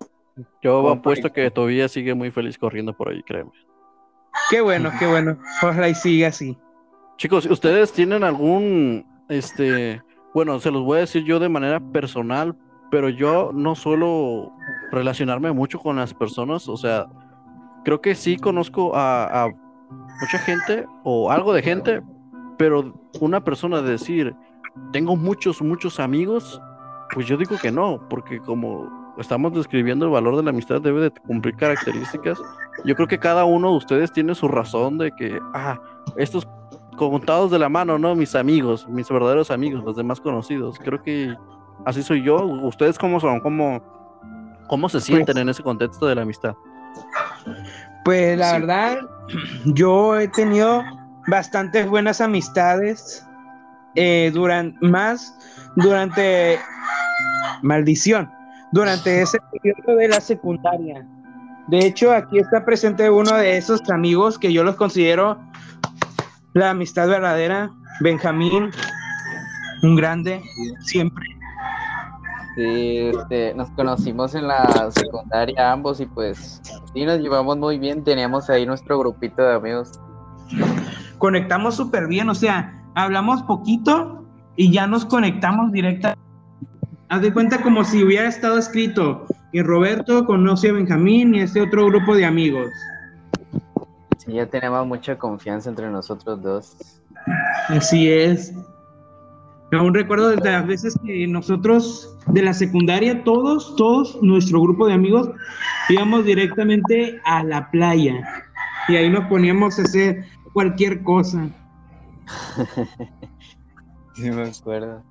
Yo 0.62 0.89
apuesto 0.89 1.33
que 1.33 1.51
todavía 1.51 1.89
sigue 1.89 2.13
muy 2.13 2.31
feliz 2.31 2.57
corriendo 2.57 2.95
por 2.95 3.09
ahí, 3.09 3.21
créeme. 3.23 3.51
Qué 4.50 4.62
bueno, 4.62 4.89
qué 4.97 5.05
bueno. 5.05 5.38
Ojalá 5.62 5.89
y 5.89 5.95
siga 5.95 6.29
así. 6.29 6.57
Chicos, 7.17 7.45
¿ustedes 7.45 7.91
tienen 7.91 8.23
algún, 8.23 9.05
este, 9.27 10.01
bueno, 10.33 10.59
se 10.62 10.71
los 10.71 10.83
voy 10.83 11.00
a 11.00 11.01
decir 11.01 11.25
yo 11.25 11.39
de 11.39 11.50
manera 11.50 11.81
personal, 11.81 12.55
pero 12.93 13.09
yo 13.09 13.50
no 13.55 13.73
suelo 13.73 14.53
relacionarme 14.91 15.51
mucho 15.51 15.79
con 15.79 15.95
las 15.95 16.13
personas, 16.13 16.69
o 16.69 16.77
sea, 16.77 17.07
creo 17.83 18.01
que 18.01 18.13
sí 18.13 18.38
conozco 18.38 18.95
a, 18.95 19.45
a 19.45 19.50
mucha 20.21 20.38
gente 20.38 20.85
o 21.03 21.31
algo 21.31 21.53
de 21.53 21.63
gente, 21.63 22.03
pero 22.55 22.93
una 23.19 23.43
persona 23.43 23.81
decir, 23.81 24.35
tengo 24.91 25.15
muchos, 25.15 25.59
muchos 25.59 26.00
amigos, 26.00 26.62
pues 27.15 27.25
yo 27.25 27.35
digo 27.35 27.57
que 27.59 27.71
no, 27.71 28.00
porque 28.12 28.38
como 28.38 28.88
estamos 29.17 29.55
describiendo 29.55 30.05
el 30.05 30.12
valor 30.12 30.35
de 30.35 30.43
la 30.43 30.51
amistad 30.51 30.79
debe 30.79 31.01
de 31.01 31.09
cumplir 31.09 31.55
características. 31.55 32.39
Yo 32.85 32.93
creo 32.93 33.07
que 33.07 33.17
cada 33.17 33.43
uno 33.43 33.71
de 33.71 33.77
ustedes 33.77 34.12
tiene 34.12 34.35
su 34.35 34.47
razón 34.47 35.00
de 35.00 35.12
que, 35.13 35.39
ah, 35.55 35.81
estos 36.15 36.47
contados 36.95 37.50
de 37.50 37.57
la 37.57 37.69
mano, 37.69 37.97
¿no? 37.97 38.13
Mis 38.13 38.35
amigos, 38.35 38.88
mis 38.88 39.09
verdaderos 39.09 39.50
amigos, 39.50 39.83
los 39.83 39.95
demás 39.95 40.21
conocidos. 40.21 40.77
Creo 40.77 41.01
que 41.01 41.35
así 41.86 42.03
soy 42.03 42.24
yo. 42.24 42.38
¿Ustedes 42.38 42.98
cómo 42.98 43.20
son? 43.20 43.39
¿Cómo, 43.39 43.82
cómo 44.68 44.89
se 44.89 45.00
sienten 45.01 45.38
en 45.38 45.50
ese 45.50 45.63
contexto 45.63 46.08
de 46.08 46.15
la 46.15 46.22
amistad? 46.24 46.53
Pues 48.06 48.38
la 48.38 48.51
Sí. 48.51 48.60
verdad, 48.60 48.98
yo 49.65 50.20
he 50.20 50.27
tenido 50.27 50.84
bastantes 51.27 51.88
buenas 51.88 52.20
amistades 52.22 53.25
eh, 53.96 54.32
durante 54.34 54.77
más 54.86 55.38
durante 55.75 56.60
maldición 57.62 58.30
durante 58.74 59.22
ese 59.22 59.38
periodo 59.51 59.98
de 59.98 60.08
la 60.10 60.20
secundaria. 60.20 61.08
De 61.68 61.86
hecho, 61.86 62.12
aquí 62.12 62.39
está 62.39 62.65
presente 62.65 63.10
uno 63.10 63.36
de 63.38 63.56
esos 63.56 63.80
amigos 63.89 64.38
que 64.38 64.51
yo 64.51 64.63
los 64.65 64.75
considero 64.75 65.39
la 66.53 66.72
amistad 66.72 67.08
verdadera, 67.08 67.72
Benjamín, 68.01 68.70
un 69.82 69.96
grande, 69.96 70.42
siempre. 70.82 71.24
Sí, 72.55 73.10
este, 73.13 73.53
nos 73.55 73.69
conocimos 73.72 74.36
en 74.36 74.48
la 74.48 74.91
secundaria 74.91 75.72
ambos 75.72 76.00
y 76.00 76.05
pues 76.05 76.62
sí, 76.93 77.05
nos 77.05 77.19
llevamos 77.19 77.57
muy 77.57 77.79
bien. 77.79 78.03
Teníamos 78.03 78.50
ahí 78.50 78.65
nuestro 78.65 79.00
grupito 79.00 79.41
de 79.41 79.55
amigos. 79.55 80.00
conectamos 81.17 81.75
súper 81.75 82.07
bien, 82.07 82.29
o 82.29 82.36
sea, 82.36 82.74
hablamos 82.95 83.41
poquito 83.43 84.25
y 84.55 84.72
ya 84.72 84.86
nos 84.88 85.05
conectamos 85.05 85.72
directa. 85.72 86.15
Haz 87.10 87.22
de 87.22 87.33
cuenta 87.33 87.62
como 87.62 87.83
si 87.83 88.03
hubiera 88.03 88.27
estado 88.27 88.57
escrito 88.57 89.25
y 89.51 89.62
Roberto 89.62 90.25
conoce 90.25 90.69
a 90.69 90.74
Benjamín 90.74 91.33
y 91.36 91.41
este 91.41 91.62
otro 91.62 91.86
grupo 91.88 92.15
de 92.15 92.25
amigos. 92.25 92.67
Sí, 94.17 94.33
ya 94.33 94.45
tenemos 94.45 94.86
mucha 94.86 95.17
confianza 95.17 95.69
entre 95.69 95.89
nosotros 95.89 96.41
dos. 96.41 97.01
Así 97.67 98.12
es. 98.12 98.53
Aún 99.74 99.94
recuerdo 99.94 100.30
de 100.30 100.51
las 100.51 100.68
veces 100.68 100.98
que 101.06 101.27
nosotros 101.27 102.15
de 102.27 102.42
la 102.42 102.53
secundaria, 102.53 103.24
todos, 103.24 103.75
todos, 103.75 104.22
nuestro 104.22 104.62
grupo 104.62 104.88
de 104.88 104.94
amigos, 104.94 105.30
íbamos 105.89 106.25
directamente 106.25 107.20
a 107.25 107.44
la 107.44 107.70
playa 107.72 108.46
y 108.88 108.96
ahí 108.96 109.10
nos 109.10 109.25
poníamos 109.27 109.80
a 109.80 109.84
hacer 109.84 110.25
cualquier 110.53 111.01
cosa. 111.03 111.50
Sí, 114.15 114.30
me 114.30 114.44
acuerdo. 114.44 115.01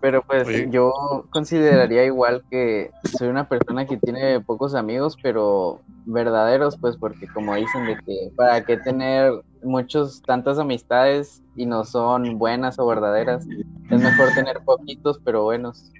Pero 0.00 0.22
pues 0.22 0.48
Oye. 0.48 0.68
yo 0.70 1.26
consideraría 1.30 2.06
igual 2.06 2.42
que 2.50 2.90
soy 3.18 3.28
una 3.28 3.46
persona 3.46 3.84
que 3.86 3.98
tiene 3.98 4.40
pocos 4.40 4.74
amigos, 4.74 5.18
pero 5.22 5.80
verdaderos, 6.06 6.78
pues 6.78 6.96
porque 6.96 7.26
como 7.28 7.54
dicen 7.54 7.84
de 7.86 7.98
que 8.06 8.32
para 8.36 8.64
qué 8.64 8.78
tener 8.78 9.32
muchos 9.62 10.22
tantas 10.22 10.58
amistades 10.58 11.42
y 11.56 11.66
no 11.66 11.84
son 11.84 12.38
buenas 12.38 12.78
o 12.78 12.86
verdaderas, 12.86 13.46
es 13.90 14.00
mejor 14.00 14.30
tener 14.34 14.60
poquitos 14.64 15.20
pero 15.22 15.44
buenos. 15.44 15.92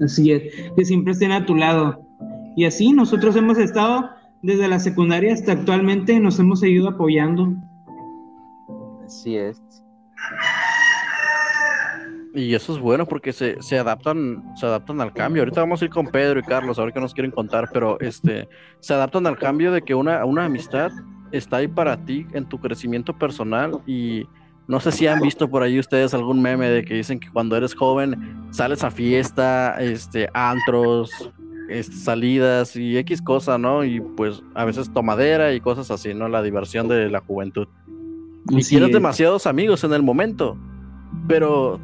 Así 0.00 0.30
es, 0.30 0.54
que 0.76 0.84
siempre 0.84 1.12
estén 1.12 1.32
a 1.32 1.46
tu 1.46 1.56
lado. 1.56 2.00
Y 2.56 2.64
así 2.64 2.92
nosotros 2.92 3.34
hemos 3.34 3.58
estado 3.58 4.08
desde 4.42 4.68
la 4.68 4.78
secundaria 4.78 5.34
hasta 5.34 5.50
actualmente, 5.50 6.20
nos 6.20 6.38
hemos 6.38 6.60
seguido 6.60 6.88
apoyando. 6.88 7.54
Así 9.04 9.36
es. 9.36 9.60
Y 12.38 12.54
eso 12.54 12.72
es 12.72 12.78
bueno 12.78 13.04
porque 13.04 13.32
se, 13.32 13.60
se 13.60 13.78
adaptan, 13.80 14.44
se 14.54 14.64
adaptan 14.64 15.00
al 15.00 15.12
cambio. 15.12 15.42
Ahorita 15.42 15.60
vamos 15.60 15.82
a 15.82 15.86
ir 15.86 15.90
con 15.90 16.06
Pedro 16.06 16.38
y 16.38 16.44
Carlos 16.44 16.78
a 16.78 16.84
ver 16.84 16.92
qué 16.92 17.00
nos 17.00 17.12
quieren 17.12 17.32
contar, 17.32 17.68
pero 17.72 17.98
este, 17.98 18.48
se 18.78 18.94
adaptan 18.94 19.26
al 19.26 19.36
cambio 19.36 19.72
de 19.72 19.82
que 19.82 19.92
una, 19.96 20.24
una 20.24 20.44
amistad 20.44 20.92
está 21.32 21.56
ahí 21.56 21.66
para 21.66 21.96
ti 22.04 22.26
en 22.34 22.48
tu 22.48 22.60
crecimiento 22.60 23.12
personal 23.18 23.80
y 23.88 24.24
no 24.68 24.78
sé 24.78 24.92
si 24.92 25.08
han 25.08 25.20
visto 25.20 25.50
por 25.50 25.64
ahí 25.64 25.80
ustedes 25.80 26.14
algún 26.14 26.40
meme 26.40 26.68
de 26.68 26.84
que 26.84 26.94
dicen 26.94 27.18
que 27.18 27.28
cuando 27.28 27.56
eres 27.56 27.74
joven 27.74 28.46
sales 28.52 28.84
a 28.84 28.90
fiesta, 28.92 29.76
este, 29.80 30.28
antros, 30.32 31.10
este, 31.68 31.96
salidas 31.96 32.76
y 32.76 32.98
X 32.98 33.20
cosa, 33.20 33.58
¿no? 33.58 33.82
Y 33.82 34.00
pues 34.00 34.44
a 34.54 34.64
veces 34.64 34.92
tomadera 34.92 35.54
y 35.54 35.60
cosas 35.60 35.90
así, 35.90 36.14
¿no? 36.14 36.28
La 36.28 36.42
diversión 36.42 36.86
de 36.86 37.10
la 37.10 37.18
juventud. 37.18 37.66
Y 38.50 38.62
tienes 38.62 38.90
es. 38.90 38.94
demasiados 38.94 39.46
amigos 39.46 39.82
en 39.82 39.92
el 39.92 40.04
momento, 40.04 40.56
pero, 41.26 41.80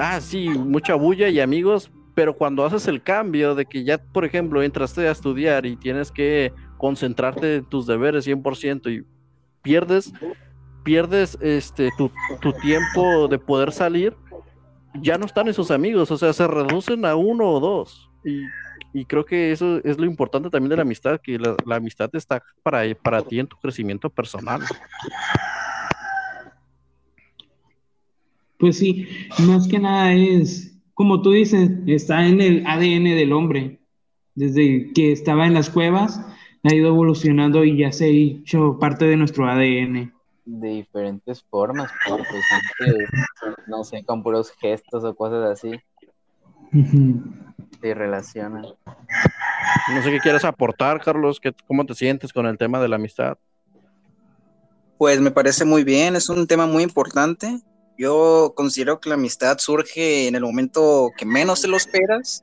ah, 0.00 0.20
sí, 0.20 0.48
mucha 0.48 0.94
bulla 0.94 1.28
y 1.28 1.40
amigos, 1.40 1.90
pero 2.14 2.36
cuando 2.36 2.64
haces 2.64 2.88
el 2.88 3.02
cambio 3.02 3.54
de 3.54 3.66
que 3.66 3.84
ya, 3.84 3.98
por 3.98 4.24
ejemplo, 4.24 4.62
entraste 4.62 5.06
a 5.06 5.12
estudiar 5.12 5.66
y 5.66 5.76
tienes 5.76 6.10
que 6.10 6.52
concentrarte 6.78 7.56
en 7.56 7.64
tus 7.64 7.86
deberes 7.86 8.26
100% 8.26 8.90
y 8.90 9.06
pierdes, 9.62 10.12
pierdes 10.82 11.36
este, 11.40 11.90
tu, 11.98 12.10
tu 12.40 12.52
tiempo 12.54 13.28
de 13.28 13.38
poder 13.38 13.72
salir, 13.72 14.16
ya 15.02 15.18
no 15.18 15.26
están 15.26 15.48
esos 15.48 15.70
amigos, 15.70 16.10
o 16.10 16.16
sea, 16.16 16.32
se 16.32 16.46
reducen 16.46 17.04
a 17.04 17.16
uno 17.16 17.50
o 17.50 17.60
dos. 17.60 18.10
Y, 18.24 18.42
y 18.92 19.04
creo 19.04 19.26
que 19.26 19.52
eso 19.52 19.80
es 19.84 19.98
lo 19.98 20.06
importante 20.06 20.48
también 20.48 20.70
de 20.70 20.76
la 20.76 20.82
amistad, 20.82 21.20
que 21.20 21.38
la, 21.38 21.54
amistad 21.76 22.08
está 22.14 22.42
para, 22.62 22.82
para 22.94 23.20
ti 23.20 23.38
en 23.38 23.46
tu 23.46 23.56
crecimiento 23.58 24.08
personal. 24.08 24.62
Pues 28.58 28.78
sí, 28.78 29.06
más 29.40 29.68
que 29.68 29.78
nada 29.78 30.12
es, 30.12 30.78
como 30.94 31.20
tú 31.20 31.32
dices, 31.32 31.70
está 31.86 32.26
en 32.26 32.40
el 32.40 32.66
ADN 32.66 33.04
del 33.04 33.32
hombre. 33.32 33.80
Desde 34.34 34.92
que 34.94 35.12
estaba 35.12 35.46
en 35.46 35.54
las 35.54 35.70
cuevas, 35.70 36.20
ha 36.62 36.74
ido 36.74 36.88
evolucionando 36.88 37.64
y 37.64 37.78
ya 37.78 37.92
se 37.92 38.06
ha 38.06 38.08
hecho 38.08 38.78
parte 38.78 39.06
de 39.06 39.16
nuestro 39.16 39.46
ADN. 39.46 40.12
De 40.44 40.68
diferentes 40.68 41.42
formas, 41.42 41.90
porque 42.08 42.24
pues 42.30 42.44
antes, 42.52 43.08
no 43.66 43.84
sé, 43.84 44.04
con 44.04 44.22
puros 44.22 44.52
gestos 44.52 45.04
o 45.04 45.14
cosas 45.14 45.50
así, 45.50 45.72
se 47.80 47.94
relacionan. 47.94 48.64
No 49.94 50.02
sé 50.02 50.10
qué 50.10 50.20
quieres 50.20 50.44
aportar, 50.44 51.02
Carlos, 51.02 51.40
¿qué, 51.40 51.52
¿cómo 51.66 51.84
te 51.84 51.94
sientes 51.94 52.32
con 52.32 52.46
el 52.46 52.58
tema 52.58 52.80
de 52.80 52.88
la 52.88 52.96
amistad? 52.96 53.38
Pues 54.98 55.20
me 55.20 55.30
parece 55.30 55.64
muy 55.64 55.84
bien, 55.84 56.16
es 56.16 56.28
un 56.28 56.46
tema 56.46 56.66
muy 56.66 56.82
importante 56.82 57.60
Yo 57.98 58.52
considero 58.54 59.00
que 59.00 59.08
la 59.08 59.14
amistad 59.14 59.58
surge 59.58 60.28
en 60.28 60.34
el 60.34 60.42
momento 60.42 61.10
que 61.16 61.24
menos 61.24 61.62
te 61.62 61.68
lo 61.68 61.76
esperas, 61.76 62.42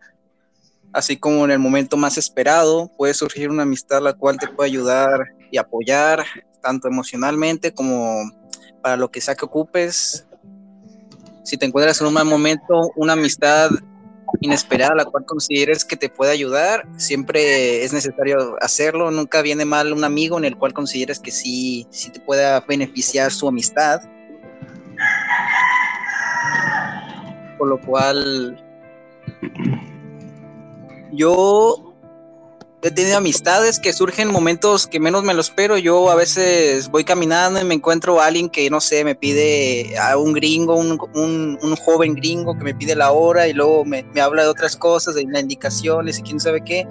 así 0.93 1.17
como 1.17 1.45
en 1.45 1.51
el 1.51 1.59
momento 1.59 1.97
más 1.97 2.17
esperado. 2.17 2.91
Puede 2.97 3.13
surgir 3.13 3.49
una 3.49 3.63
amistad 3.63 4.01
la 4.01 4.13
cual 4.13 4.37
te 4.37 4.47
puede 4.47 4.69
ayudar 4.69 5.19
y 5.51 5.57
apoyar, 5.57 6.25
tanto 6.61 6.87
emocionalmente 6.87 7.73
como 7.73 8.31
para 8.81 8.97
lo 8.97 9.11
que 9.11 9.21
sea 9.21 9.35
que 9.35 9.45
ocupes. 9.45 10.25
Si 11.43 11.57
te 11.57 11.65
encuentras 11.65 11.99
en 12.01 12.07
un 12.07 12.13
mal 12.13 12.25
momento, 12.25 12.91
una 12.95 13.13
amistad 13.13 13.69
inesperada 14.41 14.95
la 14.95 15.05
cual 15.05 15.25
consideres 15.25 15.85
que 15.85 15.95
te 15.95 16.09
puede 16.09 16.31
ayudar, 16.31 16.87
siempre 16.97 17.83
es 17.83 17.93
necesario 17.93 18.55
hacerlo. 18.61 19.11
Nunca 19.11 19.41
viene 19.41 19.65
mal 19.65 19.93
un 19.93 20.03
amigo 20.03 20.37
en 20.37 20.45
el 20.45 20.57
cual 20.57 20.73
consideres 20.73 21.19
que 21.19 21.31
sí, 21.31 21.87
te 22.11 22.19
pueda 22.19 22.59
beneficiar 22.61 23.31
su 23.31 23.47
amistad. 23.47 24.01
Por 27.63 27.69
lo 27.69 27.79
cual, 27.79 28.61
yo 31.13 31.95
he 32.81 32.91
tenido 32.91 33.15
amistades 33.15 33.79
que 33.79 33.93
surgen 33.93 34.27
en 34.27 34.33
momentos 34.33 34.85
que 34.85 34.99
menos 34.99 35.23
me 35.23 35.33
lo 35.33 35.39
espero. 35.39 35.77
Yo 35.77 36.11
a 36.11 36.15
veces 36.15 36.89
voy 36.89 37.05
caminando 37.05 37.61
y 37.61 37.63
me 37.63 37.75
encuentro 37.75 38.19
a 38.19 38.25
alguien 38.25 38.49
que, 38.49 38.69
no 38.69 38.81
sé, 38.81 39.05
me 39.05 39.15
pide 39.15 39.97
a 39.97 40.17
un 40.17 40.33
gringo, 40.33 40.75
un, 40.75 40.99
un, 41.13 41.75
joven 41.77 42.15
gringo 42.15 42.53
que 42.57 42.65
me 42.65 42.75
pide 42.75 42.97
la 42.97 43.13
hora 43.13 43.47
y 43.47 43.53
luego 43.53 43.85
me, 43.85 44.03
me 44.13 44.19
habla 44.19 44.43
de 44.43 44.49
otras 44.49 44.75
cosas, 44.75 45.15
de 45.15 45.21
indicaciones 45.21 46.19
y 46.19 46.23
quién 46.23 46.41
sabe 46.41 46.61
qué. 46.65 46.85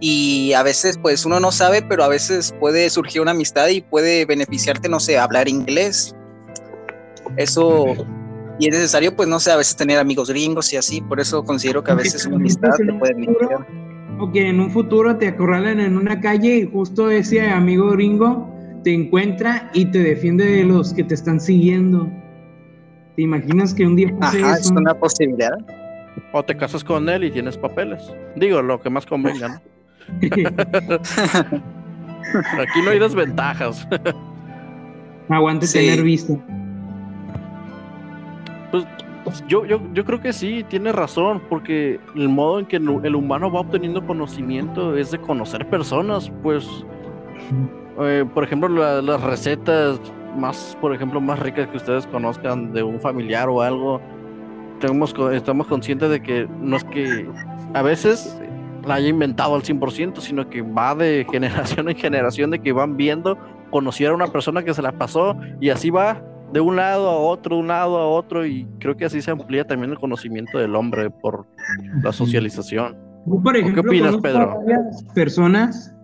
Y 0.00 0.54
a 0.54 0.62
veces, 0.62 0.96
pues 0.96 1.26
uno 1.26 1.38
no 1.38 1.52
sabe, 1.52 1.82
pero 1.82 2.02
a 2.02 2.08
veces 2.08 2.54
puede 2.58 2.88
surgir 2.88 3.20
una 3.20 3.32
amistad 3.32 3.68
y 3.68 3.82
puede 3.82 4.24
beneficiarte, 4.24 4.88
no 4.88 5.00
sé, 5.00 5.18
hablar 5.18 5.50
inglés. 5.50 6.14
Eso, 7.36 7.94
y 8.58 8.66
es 8.68 8.74
necesario, 8.74 9.14
pues 9.14 9.28
no 9.28 9.38
sé, 9.40 9.52
a 9.52 9.56
veces 9.56 9.76
tener 9.76 9.98
amigos 9.98 10.30
gringos 10.30 10.72
y 10.72 10.76
así. 10.76 11.00
Por 11.00 11.20
eso 11.20 11.44
considero 11.44 11.82
que 11.84 11.92
a 11.92 11.94
veces 11.94 12.26
una 12.26 12.36
amistad 12.36 12.70
te 12.76 12.92
puede 12.92 13.14
beneficiar 13.14 13.66
o 14.20 14.32
que 14.32 14.48
en 14.48 14.60
un 14.60 14.70
futuro 14.70 15.16
te 15.16 15.28
acorralan 15.28 15.80
en 15.80 15.96
una 15.96 16.20
calle 16.20 16.56
y 16.56 16.68
justo 16.70 17.10
ese 17.10 17.48
amigo 17.50 17.90
gringo 17.90 18.52
te 18.82 18.92
encuentra 18.92 19.70
y 19.74 19.86
te 19.86 20.00
defiende 20.00 20.44
de 20.44 20.64
los 20.64 20.92
que 20.92 21.04
te 21.04 21.14
están 21.14 21.40
siguiendo. 21.40 22.10
¿Te 23.16 23.22
imaginas 23.22 23.74
que 23.74 23.86
un 23.86 23.96
día 23.96 24.16
pase 24.18 24.42
Ajá, 24.42 24.56
es 24.56 24.70
una 24.70 24.94
posibilidad. 24.94 25.56
O 26.32 26.44
te 26.44 26.56
casas 26.56 26.82
con 26.82 27.08
él 27.08 27.24
y 27.24 27.30
tienes 27.30 27.56
papeles. 27.56 28.02
Digo, 28.36 28.60
lo 28.62 28.80
que 28.80 28.90
más 28.90 29.06
convenga, 29.06 29.48
¿no? 29.48 29.60
Aquí 32.60 32.82
no 32.84 32.90
hay 32.90 32.98
desventajas. 32.98 33.86
Aguante 35.28 35.68
tener 35.68 36.02
vista. 36.02 36.34
Pues 38.70 38.86
yo, 39.46 39.64
yo, 39.66 39.80
yo 39.92 40.04
creo 40.04 40.20
que 40.20 40.32
sí, 40.32 40.64
tiene 40.68 40.92
razón, 40.92 41.42
porque 41.48 42.00
el 42.14 42.28
modo 42.28 42.58
en 42.60 42.66
que 42.66 42.76
el, 42.76 43.14
humano 43.14 43.50
va 43.50 43.60
obteniendo 43.60 44.06
conocimiento 44.06 44.96
es 44.96 45.10
de 45.10 45.18
conocer 45.18 45.68
personas, 45.68 46.32
pues, 46.42 46.66
eh, 48.00 48.24
por 48.32 48.44
ejemplo, 48.44 48.68
las 48.68 49.22
recetas 49.22 50.00
más, 50.36 50.76
por 50.80 50.94
ejemplo, 50.94 51.20
más 51.20 51.38
ricas 51.40 51.68
que 51.68 51.76
ustedes 51.76 52.06
conozcan 52.06 52.72
de 52.72 52.82
un 52.82 53.00
familiar 53.00 53.48
o 53.48 53.60
algo, 53.60 54.00
tenemos, 54.80 55.14
estamos 55.32 55.66
conscientes 55.66 56.08
de 56.10 56.22
que 56.22 56.48
no 56.60 56.76
es 56.76 56.84
que 56.84 57.28
a 57.74 57.82
veces 57.82 58.40
la 58.86 58.94
haya 58.94 59.08
inventado 59.08 59.54
al 59.54 59.62
100%, 59.62 60.20
sino 60.20 60.48
que 60.48 60.62
va 60.62 60.94
de 60.94 61.26
generación 61.30 61.88
en 61.88 61.96
generación, 61.96 62.50
de 62.50 62.60
que 62.60 62.72
van 62.72 62.96
viendo, 62.96 63.36
conocer 63.70 64.08
a 64.08 64.14
una 64.14 64.28
persona 64.28 64.62
que 64.62 64.72
se 64.72 64.80
la 64.80 64.92
pasó 64.92 65.36
y 65.60 65.70
así 65.70 65.90
va 65.90 66.22
de 66.52 66.60
un 66.60 66.76
lado 66.76 67.08
a 67.08 67.16
otro, 67.16 67.56
de 67.56 67.62
un 67.62 67.68
lado 67.68 67.98
a 67.98 68.08
otro, 68.08 68.46
y 68.46 68.66
creo 68.78 68.96
que 68.96 69.04
así 69.04 69.20
se 69.20 69.30
amplía 69.30 69.66
también 69.66 69.90
el 69.90 69.98
conocimiento 69.98 70.58
del 70.58 70.74
hombre 70.74 71.10
por 71.10 71.46
la 72.02 72.12
socialización. 72.12 72.96
por 73.42 73.56
ejemplo, 73.56 73.82
¿Qué 73.82 73.88
opinas, 73.88 74.16
Pedro? 74.18 74.58
Personas 75.14 75.94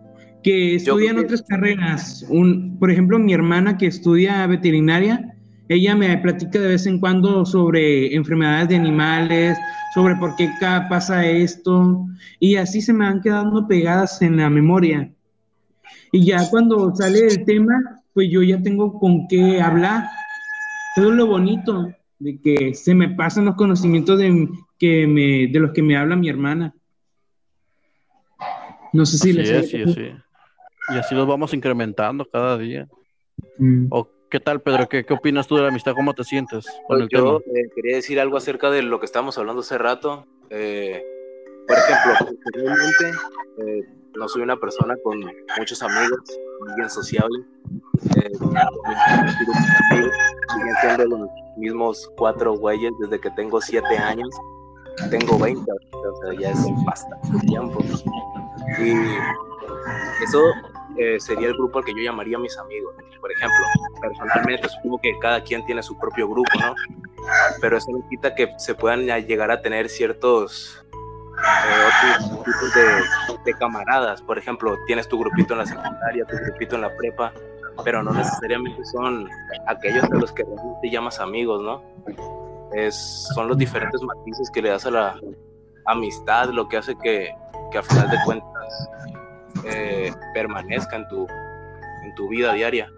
que 0.42 0.76
estudian 0.76 1.18
otras 1.18 1.42
carreras. 1.42 2.24
Un, 2.28 2.78
por 2.78 2.90
ejemplo, 2.90 3.18
mi 3.18 3.32
hermana 3.32 3.78
que 3.78 3.86
estudia 3.86 4.46
veterinaria, 4.46 5.34
ella 5.68 5.96
me 5.96 6.18
platica 6.18 6.60
de 6.60 6.68
vez 6.68 6.86
en 6.86 7.00
cuando 7.00 7.46
sobre 7.46 8.14
enfermedades 8.14 8.68
de 8.68 8.76
animales, 8.76 9.58
sobre 9.94 10.14
por 10.16 10.36
qué 10.36 10.50
pasa 10.60 11.24
esto, 11.26 12.06
y 12.38 12.56
así 12.56 12.82
se 12.82 12.92
me 12.92 13.06
van 13.06 13.22
quedando 13.22 13.66
pegadas 13.66 14.20
en 14.20 14.36
la 14.36 14.50
memoria. 14.50 15.10
Y 16.12 16.26
ya 16.26 16.48
cuando 16.50 16.94
sale 16.94 17.26
el 17.26 17.44
tema, 17.44 18.02
pues 18.12 18.28
yo 18.30 18.42
ya 18.42 18.60
tengo 18.62 18.98
con 19.00 19.26
qué 19.28 19.60
hablar 19.60 20.04
todo 20.94 21.10
lo 21.10 21.26
bonito 21.26 21.92
de 22.18 22.40
que 22.40 22.74
se 22.74 22.94
me 22.94 23.10
pasan 23.10 23.46
los 23.46 23.56
conocimientos 23.56 24.18
de, 24.18 24.48
que 24.78 25.06
me, 25.06 25.48
de 25.48 25.60
los 25.60 25.72
que 25.72 25.82
me 25.82 25.96
habla 25.96 26.16
mi 26.16 26.28
hermana. 26.28 26.74
No 28.92 29.04
sé 29.04 29.18
si 29.18 29.32
les 29.32 29.50
es, 29.50 29.74
Y 29.74 30.96
así 30.96 31.14
los 31.14 31.26
vamos 31.26 31.52
incrementando 31.52 32.24
cada 32.24 32.56
día. 32.56 32.88
Mm. 33.58 33.86
¿O 33.90 34.08
qué 34.30 34.38
tal, 34.38 34.62
Pedro? 34.62 34.88
¿Qué, 34.88 35.04
¿Qué, 35.04 35.14
opinas 35.14 35.48
tú 35.48 35.56
de 35.56 35.62
la 35.62 35.68
amistad? 35.68 35.94
¿Cómo 35.94 36.14
te 36.14 36.22
sientes 36.22 36.66
con 36.86 36.98
pues 36.98 37.08
yo 37.10 37.40
eh, 37.40 37.70
quería 37.74 37.96
decir 37.96 38.20
algo 38.20 38.36
acerca 38.36 38.70
de 38.70 38.82
lo 38.82 39.00
que 39.00 39.06
estábamos 39.06 39.36
hablando 39.36 39.60
hace 39.60 39.78
rato. 39.78 40.26
Eh, 40.50 41.02
por 41.66 41.76
ejemplo, 41.76 42.38
realmente 42.52 43.18
eh, 43.58 44.03
no 44.16 44.28
soy 44.28 44.42
una 44.42 44.56
persona 44.56 44.94
con 45.02 45.20
muchos 45.58 45.82
amigos, 45.82 46.20
bien 46.76 46.88
sociable. 46.88 47.38
Eh, 48.16 48.30
siguen 50.54 50.74
siendo 50.80 51.04
los 51.06 51.28
mismos 51.56 52.10
cuatro 52.16 52.54
güeyes 52.56 52.92
desde 53.00 53.20
que 53.20 53.30
tengo 53.32 53.60
siete 53.60 53.98
años. 53.98 54.28
Tengo 55.10 55.38
20, 55.38 55.60
o 55.70 56.16
sea, 56.22 56.40
ya 56.40 56.50
es 56.50 56.66
bastante 56.86 57.46
tiempo. 57.46 57.80
Y 58.78 58.92
eso 60.22 60.40
eh, 60.96 61.18
sería 61.18 61.48
el 61.48 61.54
grupo 61.54 61.78
al 61.78 61.84
que 61.84 61.92
yo 61.92 62.02
llamaría 62.02 62.38
mis 62.38 62.56
amigos. 62.58 62.94
Por 63.20 63.32
ejemplo, 63.32 63.64
personalmente 64.00 64.68
supongo 64.68 65.00
que 65.00 65.18
cada 65.18 65.42
quien 65.42 65.64
tiene 65.66 65.82
su 65.82 65.98
propio 65.98 66.28
grupo, 66.28 66.50
¿no? 66.60 66.74
Pero 67.60 67.78
eso 67.78 67.90
no 67.90 68.06
quita 68.08 68.34
que 68.34 68.52
se 68.58 68.74
puedan 68.74 69.06
llegar 69.26 69.50
a 69.50 69.60
tener 69.62 69.88
ciertos 69.88 70.83
eh, 71.38 72.20
otros 72.26 72.44
tipos 72.44 72.74
de, 72.74 73.42
de, 73.44 73.58
camaradas. 73.58 74.22
Por 74.22 74.38
ejemplo, 74.38 74.76
tienes 74.86 75.08
tu 75.08 75.18
grupito 75.18 75.54
en 75.54 75.58
la 75.60 75.66
secundaria, 75.66 76.24
tu 76.24 76.36
grupito 76.36 76.76
en 76.76 76.82
la 76.82 76.96
prepa, 76.96 77.32
pero 77.82 78.02
no 78.02 78.12
necesariamente 78.12 78.84
son 78.84 79.28
aquellos 79.66 80.08
de 80.08 80.18
los 80.18 80.32
que 80.32 80.44
realmente 80.44 80.90
llamas 80.90 81.20
amigos, 81.20 81.62
¿no? 81.62 81.82
Es, 82.72 83.28
son 83.34 83.48
los 83.48 83.58
diferentes 83.58 84.00
matices 84.02 84.50
que 84.50 84.62
le 84.62 84.70
das 84.70 84.86
a 84.86 84.90
la 84.90 85.20
amistad, 85.86 86.50
lo 86.50 86.68
que 86.68 86.76
hace 86.76 86.96
que, 86.96 87.34
que 87.70 87.78
a 87.78 87.82
final 87.82 88.10
de 88.10 88.16
cuentas 88.24 88.88
eh, 89.64 90.12
permanezca 90.34 90.96
en 90.96 91.08
tu, 91.08 91.26
en 92.04 92.14
tu 92.16 92.28
vida 92.28 92.52
diaria. 92.52 92.92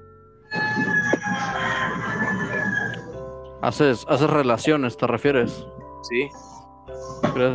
Haces, 3.63 4.05
haces 4.09 4.31
relaciones, 4.31 4.97
¿te 4.97 5.07
refieres? 5.07 5.67
Sí. 6.03 6.29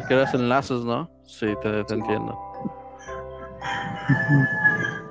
Creas, 0.08 0.34
enlaces, 0.34 0.84
¿no? 0.84 1.10
Sí, 1.26 1.48
te, 1.62 1.84
te 1.84 1.94
entiendo. 1.94 2.38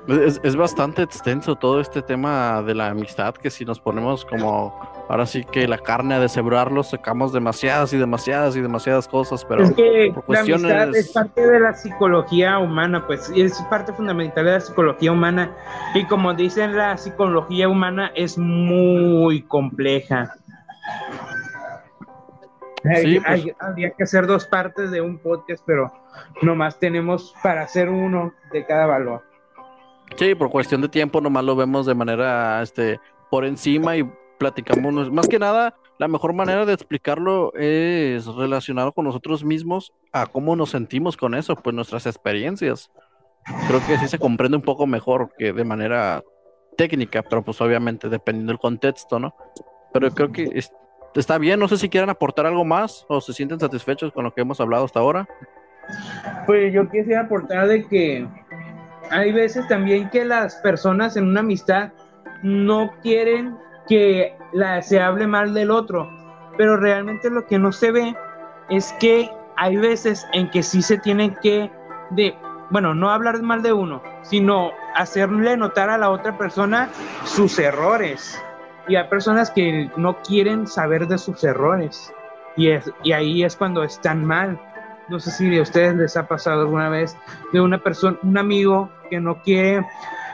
Es, 0.07 0.41
es, 0.43 0.55
bastante 0.55 1.03
extenso 1.03 1.55
todo 1.55 1.79
este 1.79 2.01
tema 2.01 2.61
de 2.63 2.75
la 2.75 2.87
amistad, 2.87 3.33
que 3.35 3.49
si 3.49 3.65
nos 3.65 3.79
ponemos 3.79 4.25
como 4.25 4.73
ahora 5.11 5.25
sí 5.25 5.43
que 5.43 5.67
la 5.67 5.77
carne 5.77 6.15
a 6.15 6.19
deshebrarlo, 6.19 6.83
sacamos 6.83 7.33
demasiadas 7.33 7.91
y 7.91 7.97
demasiadas 7.97 8.55
y 8.55 8.61
demasiadas 8.61 9.07
cosas, 9.09 9.43
pero 9.43 9.63
es 9.63 9.71
que 9.73 10.13
cuestiones... 10.25 10.71
la 10.71 10.83
amistad 10.83 10.99
es 10.99 11.11
parte 11.11 11.47
de 11.47 11.59
la 11.59 11.73
psicología 11.73 12.59
humana, 12.59 13.05
pues 13.05 13.29
es 13.35 13.61
parte 13.69 13.91
fundamental 13.91 14.45
de 14.45 14.51
la 14.53 14.59
psicología 14.61 15.11
humana 15.11 15.51
y 15.93 16.05
como 16.05 16.33
dicen 16.33 16.77
la 16.77 16.95
psicología 16.97 17.67
humana 17.67 18.11
es 18.15 18.37
muy 18.37 19.41
compleja. 19.43 20.33
Pues. 22.83 23.21
habría 23.59 23.91
que 23.91 24.03
hacer 24.03 24.25
dos 24.25 24.45
partes 24.45 24.91
de 24.91 25.01
un 25.01 25.19
podcast, 25.19 25.63
pero 25.65 25.91
nomás 26.41 26.79
tenemos 26.79 27.33
para 27.43 27.61
hacer 27.61 27.89
uno 27.89 28.33
de 28.51 28.65
cada 28.65 28.85
valor. 28.85 29.23
Sí, 30.17 30.35
por 30.35 30.49
cuestión 30.49 30.81
de 30.81 30.89
tiempo 30.89 31.21
nomás 31.21 31.43
lo 31.43 31.55
vemos 31.55 31.85
de 31.85 31.95
manera 31.95 32.61
este 32.61 32.99
por 33.29 33.45
encima 33.45 33.95
y 33.95 34.09
platicamos. 34.37 35.11
Más 35.11 35.27
que 35.27 35.39
nada, 35.39 35.75
la 35.99 36.07
mejor 36.07 36.33
manera 36.33 36.65
de 36.65 36.73
explicarlo 36.73 37.53
es 37.53 38.25
relacionado 38.25 38.91
con 38.91 39.05
nosotros 39.05 39.43
mismos 39.43 39.93
a 40.11 40.25
cómo 40.25 40.55
nos 40.55 40.71
sentimos 40.71 41.15
con 41.15 41.35
eso, 41.35 41.55
pues 41.55 41.75
nuestras 41.75 42.05
experiencias. 42.07 42.89
Creo 43.67 43.81
que 43.87 43.97
sí 43.99 44.07
se 44.07 44.19
comprende 44.19 44.57
un 44.57 44.63
poco 44.63 44.85
mejor 44.85 45.29
que 45.37 45.53
de 45.53 45.63
manera 45.63 46.23
técnica, 46.77 47.23
pero 47.23 47.43
pues 47.43 47.61
obviamente 47.61 48.09
dependiendo 48.09 48.51
del 48.51 48.59
contexto, 48.59 49.19
¿no? 49.19 49.35
Pero 49.93 50.11
creo 50.11 50.31
que 50.31 50.49
está 51.15 51.37
bien, 51.37 51.59
no 51.59 51.67
sé 51.67 51.77
si 51.77 51.89
quieren 51.89 52.09
aportar 52.09 52.45
algo 52.45 52.65
más 52.65 53.05
o 53.07 53.19
se 53.21 53.33
sienten 53.33 53.59
satisfechos 53.59 54.11
con 54.11 54.23
lo 54.23 54.33
que 54.33 54.41
hemos 54.41 54.59
hablado 54.61 54.85
hasta 54.85 54.99
ahora. 54.99 55.27
Pues 56.45 56.73
yo 56.73 56.89
quisiera 56.89 57.21
aportar 57.21 57.67
de 57.67 57.85
que 57.87 58.27
hay 59.09 59.31
veces 59.31 59.67
también 59.67 60.09
que 60.09 60.23
las 60.23 60.55
personas 60.57 61.17
en 61.17 61.27
una 61.27 61.41
amistad 61.41 61.91
no 62.43 62.91
quieren 63.01 63.57
que 63.87 64.35
la, 64.53 64.81
se 64.81 65.01
hable 65.01 65.27
mal 65.27 65.53
del 65.53 65.71
otro. 65.71 66.09
pero 66.57 66.77
realmente 66.77 67.29
lo 67.29 67.45
que 67.47 67.57
no 67.57 67.71
se 67.71 67.91
ve 67.91 68.15
es 68.69 68.93
que 68.99 69.29
hay 69.57 69.77
veces 69.77 70.27
en 70.33 70.49
que 70.49 70.63
sí 70.63 70.81
se 70.81 70.97
tienen 70.97 71.35
que, 71.41 71.71
de, 72.11 72.35
bueno, 72.69 72.93
no 72.93 73.09
hablar 73.09 73.41
mal 73.41 73.61
de 73.61 73.73
uno, 73.73 74.01
sino 74.21 74.71
hacerle 74.95 75.57
notar 75.57 75.89
a 75.89 75.97
la 75.97 76.09
otra 76.09 76.37
persona 76.37 76.89
sus 77.25 77.57
errores. 77.59 78.41
Y 78.87 78.95
hay 78.95 79.07
personas 79.07 79.51
que 79.51 79.89
no 79.95 80.17
quieren 80.21 80.67
saber 80.67 81.07
de 81.07 81.17
sus 81.17 81.43
errores. 81.43 82.11
Y, 82.57 82.69
es, 82.69 82.91
y 83.03 83.11
ahí 83.11 83.43
es 83.43 83.55
cuando 83.55 83.83
están 83.83 84.25
mal. 84.25 84.59
No 85.09 85.19
sé 85.19 85.31
si 85.31 85.57
a 85.57 85.61
ustedes 85.61 85.95
les 85.95 86.17
ha 86.17 86.27
pasado 86.27 86.61
alguna 86.61 86.89
vez 86.89 87.15
de 87.53 87.61
una 87.61 87.81
persona, 87.81 88.17
un 88.23 88.37
amigo 88.37 88.89
que 89.09 89.19
no 89.19 89.41
quiere, 89.41 89.85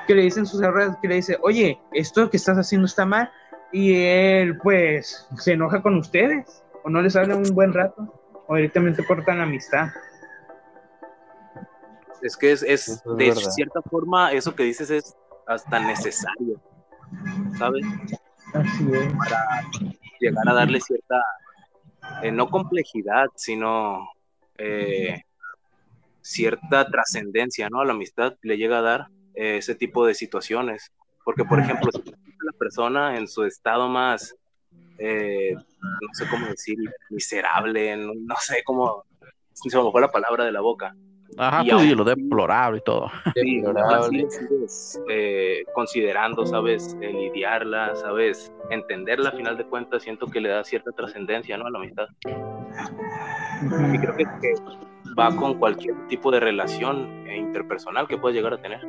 que 0.06 0.16
le 0.16 0.24
dicen 0.24 0.46
sus 0.46 0.62
errores, 0.62 0.96
que 1.02 1.08
le 1.08 1.16
dice, 1.16 1.38
oye, 1.42 1.80
esto 1.94 2.30
que 2.30 2.38
estás 2.38 2.58
haciendo 2.58 2.86
está 2.86 3.06
mal. 3.06 3.32
Y 3.72 3.96
él, 3.96 4.58
pues, 4.64 5.28
se 5.38 5.54
enoja 5.54 5.82
con 5.82 5.98
ustedes. 5.98 6.64
O 6.84 6.90
no 6.90 7.02
les 7.02 7.16
habla 7.16 7.36
un 7.36 7.54
buen 7.54 7.74
rato. 7.74 8.14
O 8.48 8.56
directamente 8.56 9.06
cortan 9.06 9.40
la 9.40 9.44
amistad. 9.44 9.90
Es 12.22 12.36
que 12.38 12.52
es, 12.52 12.64
es 12.64 13.04
de 13.04 13.30
verdad. 13.30 13.52
cierta 13.52 13.82
forma, 13.82 14.32
eso 14.32 14.56
que 14.56 14.64
dices 14.64 14.90
es 14.90 15.16
hasta 15.46 15.80
necesario, 15.80 16.60
¿sabes? 17.58 17.86
Es. 18.54 19.90
Llegar 20.20 20.50
a 20.50 20.54
darle 20.54 20.82
cierta, 20.82 21.22
eh, 22.24 22.32
no 22.32 22.50
complejidad, 22.50 23.28
sino 23.36 24.10
eh, 24.58 25.22
cierta 26.22 26.88
trascendencia, 26.90 27.70
¿no? 27.70 27.82
A 27.82 27.86
la 27.86 27.94
amistad 27.94 28.36
le 28.42 28.58
llega 28.58 28.80
a 28.80 28.82
dar 28.82 29.08
eh, 29.36 29.58
ese 29.58 29.76
tipo 29.76 30.06
de 30.06 30.14
situaciones. 30.14 30.92
Porque, 31.24 31.44
por 31.44 31.60
ejemplo, 31.60 31.92
si 31.92 32.02
la 32.02 32.58
persona 32.58 33.18
en 33.18 33.28
su 33.28 33.44
estado 33.44 33.88
más, 33.88 34.36
eh, 34.98 35.54
no 35.54 36.14
sé 36.14 36.26
cómo 36.30 36.48
decir, 36.48 36.78
miserable, 37.10 37.96
no, 37.98 38.14
no 38.16 38.36
sé 38.40 38.64
cómo, 38.66 39.04
se 39.54 39.78
me 39.78 39.92
fue 39.92 40.02
la 40.02 40.12
palabra 40.12 40.46
de 40.46 40.52
la 40.52 40.62
boca. 40.62 40.96
Ajá, 41.38 41.64
Y 41.64 41.70
tú 41.70 41.76
aún- 41.76 41.84
dilo, 41.88 42.04
deplorable 42.04 42.80
y 42.80 42.82
todo. 42.82 43.10
Sí, 43.36 43.62
Deplorable. 43.62 44.28
lo 44.50 44.66
eh, 45.10 45.64
considerando, 45.74 46.46
¿sabes? 46.46 46.98
Eh, 47.02 47.12
lidiarla, 47.14 47.96
¿sabes? 47.96 48.52
Entenderla, 48.72 49.30
a 49.30 49.32
final 49.34 49.58
de 49.58 49.66
cuentas, 49.66 50.04
siento 50.04 50.26
que 50.28 50.42
le 50.42 50.50
da 50.50 50.64
cierta 50.64 50.92
trascendencia, 50.92 51.58
¿no? 51.58 51.68
A 51.68 51.70
la 51.70 51.80
amistad. 51.80 52.08
Y 53.94 53.98
creo 54.00 54.16
que, 54.16 54.24
que 54.24 54.54
va 55.18 55.36
con 55.36 55.56
cualquier 55.60 55.96
tipo 56.08 56.32
de 56.32 56.40
relación 56.40 57.28
eh, 57.28 57.38
interpersonal 57.38 58.08
que 58.08 58.18
puedas 58.18 58.36
llegar 58.36 58.54
a 58.54 58.62
tener. 58.62 58.80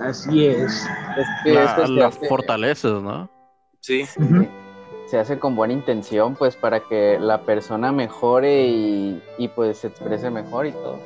Así 0.00 0.46
es. 0.46 0.88
Es 1.16 1.26
que 1.42 1.54
La, 1.54 1.64
esto 1.64 1.86
se 1.86 1.92
la 1.92 2.06
hace- 2.08 2.28
fortaleces, 2.28 2.92
¿no? 3.02 3.30
Sí, 3.80 4.04
Ujú. 4.18 4.46
Se 5.06 5.18
hace 5.18 5.38
con 5.38 5.54
buena 5.56 5.72
intención, 5.72 6.34
pues 6.34 6.56
para 6.56 6.80
que 6.80 7.18
la 7.20 7.42
persona 7.42 7.92
mejore 7.92 8.66
y, 8.66 9.22
y, 9.38 9.48
pues 9.48 9.78
se 9.78 9.88
exprese 9.88 10.30
mejor 10.30 10.66
y 10.66 10.72
todo. 10.72 11.00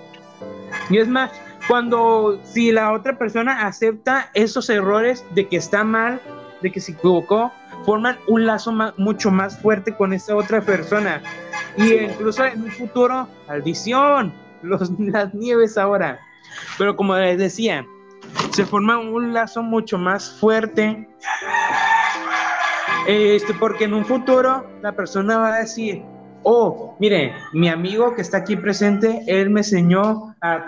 Y 0.88 0.98
es 0.98 1.08
más, 1.08 1.30
cuando 1.68 2.40
si 2.44 2.72
la 2.72 2.92
otra 2.92 3.18
persona 3.18 3.66
acepta 3.66 4.30
esos 4.34 4.70
errores 4.70 5.24
de 5.34 5.46
que 5.48 5.56
está 5.56 5.84
mal, 5.84 6.20
de 6.62 6.72
que 6.72 6.80
se 6.80 6.92
equivocó, 6.92 7.52
forman 7.84 8.18
un 8.26 8.46
lazo 8.46 8.72
ma- 8.72 8.94
mucho 8.96 9.30
más 9.30 9.58
fuerte 9.60 9.94
con 9.94 10.12
esa 10.12 10.34
otra 10.36 10.60
persona. 10.60 11.22
Y 11.76 11.94
incluso 11.94 12.44
en 12.44 12.62
un 12.62 12.70
futuro, 12.70 13.28
maldición, 13.48 14.32
los, 14.62 14.90
las 14.98 15.32
nieves 15.34 15.76
ahora. 15.78 16.18
Pero 16.78 16.96
como 16.96 17.16
les 17.16 17.38
decía, 17.38 17.86
se 18.50 18.64
forma 18.64 18.98
un 18.98 19.32
lazo 19.32 19.62
mucho 19.62 19.98
más 19.98 20.30
fuerte. 20.40 21.08
Este, 23.06 23.54
porque 23.54 23.84
en 23.84 23.94
un 23.94 24.04
futuro 24.04 24.66
la 24.82 24.92
persona 24.92 25.38
va 25.38 25.54
a 25.54 25.58
decir, 25.60 26.02
oh, 26.42 26.96
mire, 27.00 27.34
mi 27.52 27.68
amigo 27.68 28.14
que 28.14 28.22
está 28.22 28.38
aquí 28.38 28.56
presente, 28.56 29.22
él 29.26 29.50
me 29.50 29.60
enseñó 29.60 30.34
a, 30.40 30.64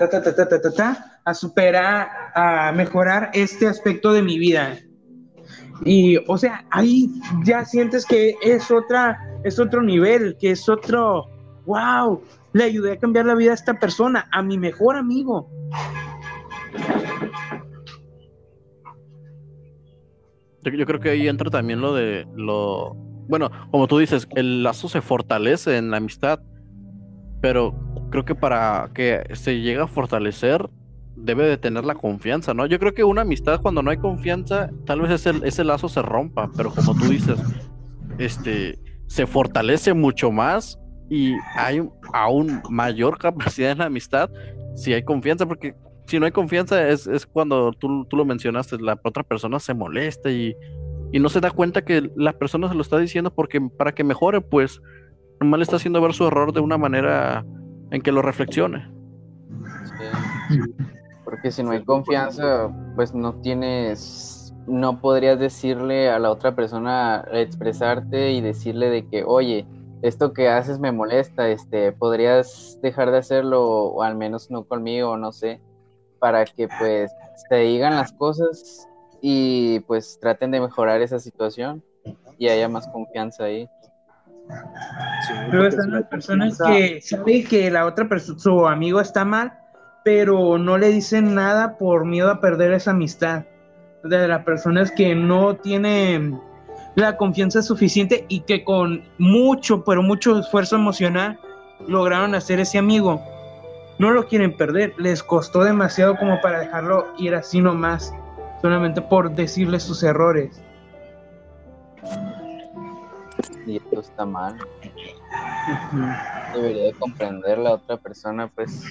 a 1.24 1.34
superar, 1.34 2.08
a 2.34 2.72
mejorar 2.72 3.30
este 3.34 3.66
aspecto 3.66 4.12
de 4.12 4.22
mi 4.22 4.38
vida. 4.38 4.78
Y, 5.84 6.18
o 6.28 6.38
sea, 6.38 6.64
ahí 6.70 7.10
ya 7.44 7.64
sientes 7.64 8.06
que 8.06 8.36
es 8.42 8.70
otra, 8.70 9.18
es 9.44 9.58
otro 9.58 9.82
nivel, 9.82 10.36
que 10.38 10.52
es 10.52 10.68
otro, 10.68 11.28
wow, 11.66 12.22
le 12.52 12.64
ayudé 12.64 12.92
a 12.92 12.98
cambiar 12.98 13.26
la 13.26 13.34
vida 13.34 13.50
a 13.50 13.54
esta 13.54 13.74
persona, 13.74 14.28
a 14.30 14.42
mi 14.42 14.58
mejor 14.58 14.96
amigo. 14.96 15.48
Yo, 20.62 20.86
creo 20.86 21.00
que 21.00 21.10
ahí 21.10 21.28
entra 21.28 21.50
también 21.50 21.80
lo 21.80 21.94
de 21.94 22.26
lo. 22.36 22.94
Bueno, 23.28 23.50
como 23.70 23.86
tú 23.86 23.98
dices, 23.98 24.28
el 24.36 24.62
lazo 24.62 24.88
se 24.88 25.00
fortalece 25.00 25.76
en 25.76 25.90
la 25.90 25.96
amistad, 25.96 26.40
pero 27.40 27.74
creo 28.10 28.24
que 28.24 28.34
para 28.34 28.90
que 28.94 29.24
se 29.32 29.60
llegue 29.60 29.80
a 29.80 29.86
fortalecer 29.86 30.68
debe 31.16 31.46
de 31.46 31.56
tener 31.56 31.84
la 31.84 31.94
confianza, 31.94 32.54
¿no? 32.54 32.66
Yo 32.66 32.78
creo 32.78 32.94
que 32.94 33.04
una 33.04 33.22
amistad 33.22 33.60
cuando 33.60 33.82
no 33.82 33.90
hay 33.90 33.98
confianza, 33.98 34.70
tal 34.86 35.00
vez 35.00 35.10
ese, 35.10 35.32
ese 35.44 35.64
lazo 35.64 35.88
se 35.88 36.02
rompa, 36.02 36.50
pero 36.56 36.72
como 36.72 36.94
tú 36.94 37.04
dices, 37.06 37.38
este, 38.18 38.78
se 39.06 39.26
fortalece 39.26 39.94
mucho 39.94 40.30
más 40.30 40.78
y 41.10 41.34
hay 41.54 41.82
aún 42.12 42.62
mayor 42.70 43.18
capacidad 43.20 43.72
en 43.72 43.78
la 43.78 43.86
amistad 43.86 44.30
si 44.74 44.94
hay 44.94 45.02
confianza, 45.02 45.46
porque 45.46 45.74
si 46.06 46.18
no 46.18 46.26
hay 46.26 46.32
confianza 46.32 46.88
es, 46.88 47.06
es 47.06 47.26
cuando 47.26 47.72
tú, 47.72 48.04
tú 48.06 48.16
lo 48.16 48.24
mencionaste, 48.24 48.78
la 48.78 48.98
otra 49.02 49.22
persona 49.22 49.58
se 49.58 49.74
molesta 49.74 50.30
y, 50.30 50.54
y 51.12 51.18
no 51.18 51.28
se 51.28 51.40
da 51.40 51.50
cuenta 51.50 51.84
que 51.84 52.10
la 52.16 52.32
persona 52.32 52.68
se 52.68 52.74
lo 52.74 52.82
está 52.82 52.98
diciendo 52.98 53.32
porque 53.32 53.60
para 53.60 53.92
que 53.92 54.04
mejore, 54.04 54.40
pues 54.40 54.80
nomás 55.40 55.60
está 55.60 55.76
haciendo 55.76 56.00
ver 56.00 56.14
su 56.14 56.26
error 56.26 56.52
de 56.52 56.60
una 56.60 56.78
manera 56.78 57.44
en 57.90 58.02
que 58.02 58.12
lo 58.12 58.22
reflexione. 58.22 58.90
Sí. 60.48 60.58
Porque 61.24 61.50
si 61.50 61.62
no 61.62 61.70
hay 61.70 61.84
confianza, 61.84 62.70
pues 62.94 63.14
no 63.14 63.34
tienes, 63.40 64.54
no 64.66 65.00
podrías 65.00 65.38
decirle 65.38 66.10
a 66.10 66.18
la 66.18 66.30
otra 66.30 66.54
persona, 66.54 67.24
expresarte 67.32 68.32
y 68.32 68.40
decirle 68.40 68.90
de 68.90 69.06
que, 69.06 69.24
oye, 69.24 69.66
esto 70.02 70.32
que 70.32 70.48
haces 70.48 70.78
me 70.78 70.92
molesta, 70.92 71.48
este, 71.48 71.92
podrías 71.92 72.78
dejar 72.82 73.10
de 73.12 73.18
hacerlo 73.18 73.62
o 73.64 74.02
al 74.02 74.16
menos 74.16 74.50
no 74.50 74.64
conmigo, 74.64 75.16
no 75.16 75.32
sé, 75.32 75.60
para 76.22 76.44
que 76.44 76.68
pues 76.78 77.12
te 77.50 77.56
digan 77.56 77.96
las 77.96 78.12
cosas 78.12 78.88
y 79.20 79.80
pues 79.80 80.20
traten 80.20 80.52
de 80.52 80.60
mejorar 80.60 81.02
esa 81.02 81.18
situación 81.18 81.82
y 82.38 82.48
haya 82.48 82.68
más 82.68 82.86
confianza 82.86 83.44
ahí. 83.44 83.68
sí, 85.26 85.32
Pero 85.50 85.66
están 85.66 85.90
las 85.90 86.04
personas 86.04 86.58
que 86.64 87.00
saben 87.00 87.44
que 87.44 87.72
la 87.72 87.86
otra 87.86 88.08
persona, 88.08 88.38
su 88.38 88.68
amigo 88.68 89.00
está 89.00 89.24
mal, 89.24 89.52
pero 90.04 90.58
no 90.58 90.78
le 90.78 90.90
dicen 90.90 91.34
nada 91.34 91.76
por 91.76 92.04
miedo 92.04 92.30
a 92.30 92.40
perder 92.40 92.72
esa 92.72 92.92
amistad. 92.92 93.42
De 94.04 94.28
las 94.28 94.44
personas 94.44 94.92
que 94.92 95.16
no 95.16 95.56
tienen 95.56 96.40
la 96.94 97.16
confianza 97.16 97.62
suficiente 97.62 98.26
y 98.28 98.42
que 98.42 98.62
con 98.62 99.02
mucho, 99.18 99.82
pero 99.82 100.02
mucho 100.04 100.38
esfuerzo 100.38 100.76
emocional 100.76 101.40
lograron 101.88 102.36
hacer 102.36 102.60
ese 102.60 102.78
amigo. 102.78 103.20
No 104.02 104.10
lo 104.10 104.26
quieren 104.26 104.56
perder, 104.56 104.94
les 104.98 105.22
costó 105.22 105.62
demasiado 105.62 106.16
como 106.16 106.40
para 106.40 106.58
dejarlo 106.58 107.14
ir 107.18 107.36
así 107.36 107.60
nomás, 107.60 108.12
solamente 108.60 109.00
por 109.00 109.32
decirle 109.32 109.78
sus 109.78 110.02
errores. 110.02 110.60
Y 113.64 113.76
esto 113.76 114.00
está 114.00 114.26
mal. 114.26 114.58
Debería 116.52 116.86
de 116.86 116.92
comprender 116.94 117.58
la 117.58 117.74
otra 117.74 117.96
persona, 117.96 118.48
pues 118.48 118.84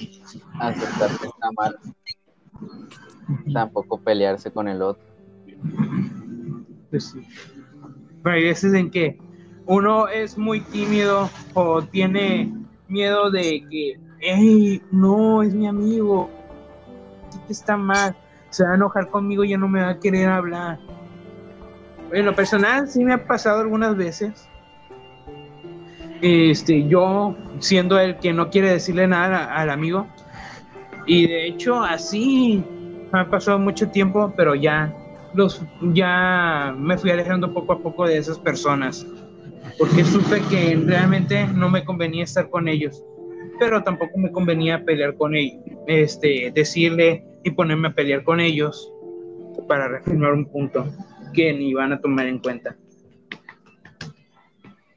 aceptar 0.62 1.10
que 1.19 1.28
está 1.28 1.52
mal. 1.58 1.76
Tampoco 3.54 4.00
pelearse 4.00 4.50
con 4.50 4.69
el 4.69 4.82
otro. 4.82 5.04
Pues 6.89 7.10
sí. 7.10 7.28
Pero 8.24 8.36
hay 8.38 8.43
veces 8.45 8.74
en 8.74 8.89
que 8.89 9.19
uno 9.65 10.08
es 10.08 10.38
muy 10.38 10.62
tímido 10.62 11.30
o 11.54 11.82
tiene 11.82 12.54
miedo 12.88 13.30
de 13.30 13.67
que, 13.69 14.00
hey, 14.22 14.82
no, 14.92 15.44
es 15.44 15.54
mi 15.54 15.68
amigo, 15.68 16.30
está 17.50 17.76
mal, 17.76 18.16
se 18.50 18.64
va 18.64 18.72
a 18.72 18.76
enojar 18.76 19.10
conmigo 19.10 19.44
ya 19.44 19.58
no 19.58 19.68
me 19.68 19.82
va 19.82 19.90
a 19.90 20.00
querer 20.00 20.30
hablar. 20.30 20.80
En 22.12 22.26
lo 22.26 22.36
personal 22.36 22.88
sí 22.88 23.04
me 23.04 23.14
ha 23.14 23.26
pasado 23.26 23.62
algunas 23.62 23.96
veces. 23.96 24.48
Este, 26.22 26.88
yo 26.88 27.36
siendo 27.60 28.00
el 28.00 28.18
que 28.18 28.32
no 28.34 28.50
quiere 28.50 28.70
decirle 28.70 29.08
nada 29.08 29.56
al 29.56 29.70
amigo. 29.70 30.08
Y 31.08 31.28
de 31.28 31.48
hecho 31.48 31.82
así 31.82 32.64
ha 33.12 33.26
pasado 33.26 33.58
mucho 33.58 33.90
tiempo, 33.90 34.32
pero 34.36 34.54
ya 34.54 34.94
los 35.34 35.64
ya 35.94 36.76
me 36.78 36.98
fui 36.98 37.10
alejando 37.10 37.54
poco 37.54 37.74
a 37.74 37.80
poco 37.80 38.06
de 38.06 38.18
esas 38.18 38.38
personas 38.38 39.06
porque 39.78 40.04
supe 40.04 40.42
que 40.50 40.76
realmente 40.86 41.48
no 41.48 41.70
me 41.70 41.84
convenía 41.84 42.24
estar 42.24 42.50
con 42.50 42.68
ellos 42.68 43.04
pero 43.62 43.84
tampoco 43.84 44.17
me 44.17 44.32
convenía 44.32 44.84
pelear 44.84 45.15
con 45.15 45.36
ellos 45.36 45.62
este 45.86 46.52
decirle 46.52 47.24
y 47.43 47.52
ponerme 47.52 47.89
a 47.89 47.93
pelear 47.93 48.24
con 48.24 48.39
ellos 48.39 48.91
para 49.67 49.88
reafirmar 49.88 50.34
un 50.34 50.45
punto 50.47 50.84
que 51.32 51.54
ni 51.54 51.69
iban 51.69 51.93
a 51.93 52.02
tomar 52.02 52.26
en 52.26 52.39
cuenta 52.39 52.76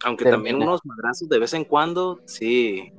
Aunque 0.03 0.25
Termina. 0.25 0.37
también 0.51 0.57
unos 0.69 0.81
madrazos 0.85 1.29
de 1.29 1.39
vez 1.39 1.53
en 1.53 1.65
cuando, 1.65 2.23
sí, 2.25 2.91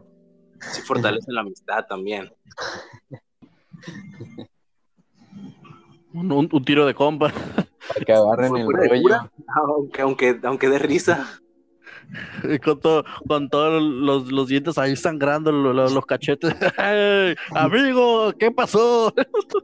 sí 0.60 0.82
fortalecen 0.84 1.34
la 1.34 1.42
amistad 1.42 1.84
también. 1.90 2.32
Un, 6.14 6.32
un- 6.32 6.50
un 6.50 6.64
tiro 6.64 6.86
de 6.86 6.94
compa. 6.94 7.30
Para 7.90 8.06
que 8.06 8.14
agarren 8.14 8.56
el 8.56 8.68
rollo. 8.72 9.30
Aunque, 9.68 10.02
aunque, 10.02 10.40
aunque 10.44 10.70
de 10.70 10.80
risa. 10.80 11.42
con, 12.64 12.80
todo, 12.80 13.04
con 13.28 13.50
todos 13.50 13.82
los, 13.82 14.32
los 14.32 14.48
dientes 14.48 14.78
ahí 14.78 14.96
sangrando 14.96 15.52
lo- 15.52 15.74
lo- 15.74 15.90
los, 15.90 16.06
cachetes. 16.06 16.56
¡Ey, 16.78 17.36
amigo, 17.54 18.34
¿qué 18.38 18.52
pasó? 18.52 19.14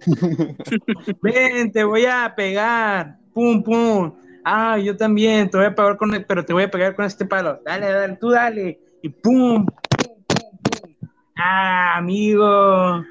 Ven, 1.22 1.72
te 1.72 1.84
voy 1.84 2.06
a 2.06 2.34
pegar. 2.36 3.18
Pum, 3.34 3.64
pum. 3.64 4.14
Ah, 4.44 4.78
yo 4.78 4.96
también. 4.98 5.50
Te 5.50 5.58
voy 5.58 5.68
a 5.68 5.76
pegar 5.76 5.98
con, 5.98 6.12
pero 6.28 6.44
te 6.46 6.54
voy 6.54 6.64
a 6.64 6.72
pegar 6.72 6.96
con 6.96 7.06
este 7.06 7.26
palo. 7.26 7.60
Dale, 7.66 7.88
dale, 7.88 8.18
tú 8.20 8.30
dale. 8.30 8.80
Y 9.02 9.10
pum, 9.10 9.66
pum, 9.66 10.24
pum, 10.28 10.58
pum. 10.64 11.10
Ah, 11.36 11.98
amigo. 11.98 13.04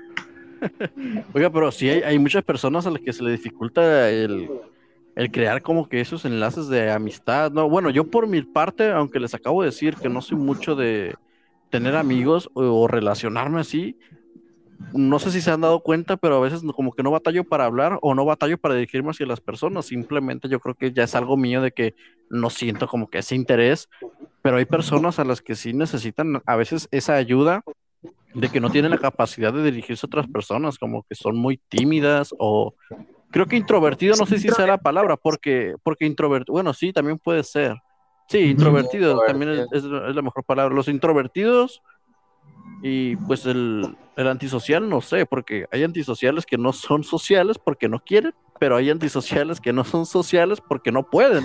Oiga, 1.33 1.51
pero 1.51 1.73
sí 1.73 1.89
hay, 1.89 2.03
hay 2.03 2.19
muchas 2.19 2.45
personas 2.45 2.87
a 2.87 2.91
las 2.91 3.01
que 3.01 3.13
se 3.13 3.23
le 3.25 3.31
dificulta 3.33 4.11
el, 4.11 4.51
el 5.17 5.31
crear 5.31 5.63
como 5.63 5.89
que 5.89 6.01
esos 6.01 6.25
enlaces 6.25 6.69
de 6.69 6.91
amistad, 6.91 7.51
¿no? 7.51 7.69
Bueno, 7.69 7.91
yo 7.91 8.11
por 8.11 8.27
mi 8.27 8.43
parte, 8.43 8.91
aunque 8.91 9.21
les 9.21 9.35
acabo 9.35 9.63
de 9.63 9.67
decir 9.67 9.97
que 9.97 10.09
no 10.09 10.21
soy 10.23 10.39
mucho 10.39 10.77
de 10.77 11.15
tener 11.71 11.97
amigos 11.97 12.51
o, 12.55 12.63
o 12.63 12.89
relacionarme 12.89 13.61
así, 13.61 13.97
no 14.93 15.19
sé 15.19 15.31
si 15.31 15.41
se 15.41 15.51
han 15.51 15.61
dado 15.61 15.81
cuenta, 15.81 16.17
pero 16.17 16.37
a 16.37 16.41
veces 16.41 16.63
como 16.75 16.93
que 16.93 17.03
no 17.03 17.11
batallo 17.11 17.45
para 17.45 17.65
hablar 17.65 17.99
o 18.03 18.15
no 18.15 18.25
batallo 18.25 18.59
para 18.59 18.75
dirigirme 18.75 19.11
hacia 19.11 19.27
las 19.27 19.41
personas, 19.41 19.87
simplemente 19.87 20.49
yo 20.49 20.59
creo 20.59 20.75
que 20.75 20.93
ya 20.93 21.05
es 21.05 21.15
algo 21.15 21.37
mío 21.37 21.61
de 21.61 21.71
que 21.71 21.95
no 22.29 22.51
siento 22.51 22.89
como 22.89 23.09
que 23.09 23.19
ese 23.19 23.35
interés, 23.35 23.89
pero 24.43 24.57
hay 24.57 24.65
personas 24.65 25.19
a 25.19 25.25
las 25.25 25.43
que 25.43 25.55
sí 25.55 25.73
necesitan 25.73 26.43
a 26.45 26.57
veces 26.57 26.89
esa 26.91 27.15
ayuda 27.15 27.63
de 28.35 28.49
que 28.49 28.61
no 28.61 28.71
tienen 28.71 28.93
la 28.93 28.99
capacidad 28.99 29.53
de 29.53 29.63
dirigirse 29.63 30.07
a 30.07 30.09
otras 30.09 30.27
personas, 30.29 30.79
como 30.79 31.03
que 31.03 31.15
son 31.15 31.37
muy 31.37 31.59
tímidas 31.69 32.35
o 32.39 32.75
creo 33.31 33.47
que 33.47 33.57
introvertido, 33.57 34.17
no 34.17 34.27
sé 34.27 34.39
si 34.39 34.49
sea 34.51 34.67
la 34.67 34.79
palabra, 34.79 35.17
porque, 35.17 35.75
porque 35.83 36.07
introvertido, 36.07 36.53
bueno, 36.55 36.73
sí, 36.75 36.93
también 36.93 37.19
puede 37.19 37.43
ser. 37.45 37.77
Sí, 38.29 38.39
introvertido 38.39 39.19
también 39.27 39.51
es, 39.53 39.67
es 39.73 39.85
la- 39.85 40.09
es 40.09 40.15
la 40.15 40.23
mejor 40.23 40.45
palabra. 40.45 40.75
Los 40.75 40.89
introvertidos 40.89 41.83
y 42.83 43.17
pues 43.17 43.45
el, 43.47 43.97
el 44.17 44.29
antisocial, 44.29 44.89
no 44.89 45.01
sé, 45.01 45.27
porque 45.27 45.67
hay 45.71 45.85
antisociales 45.85 46.47
que 46.47 46.57
no 46.57 46.73
son 46.73 47.05
sociales 47.05 47.59
porque 47.63 47.89
no 47.89 47.99
quieren, 48.01 48.33
pero 48.59 48.77
hay 48.77 48.89
antisociales 48.91 49.61
que 49.61 49.73
no 49.73 49.85
son 49.85 50.07
sociales 50.07 50.61
porque 50.67 50.93
no 50.93 51.03
pueden, 51.03 51.45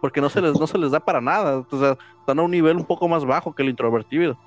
porque 0.00 0.20
no 0.20 0.28
se 0.28 0.40
les, 0.42 0.58
no 0.58 0.66
se 0.66 0.78
les 0.78 0.90
da 0.90 1.00
para 1.00 1.20
nada. 1.20 1.58
O 1.70 1.78
sea, 1.78 1.96
están 2.20 2.38
a 2.38 2.42
un 2.42 2.50
nivel 2.50 2.76
un 2.76 2.84
poco 2.86 3.08
más 3.08 3.24
bajo 3.24 3.54
que 3.54 3.62
el 3.62 3.70
introvertido. 3.70 4.38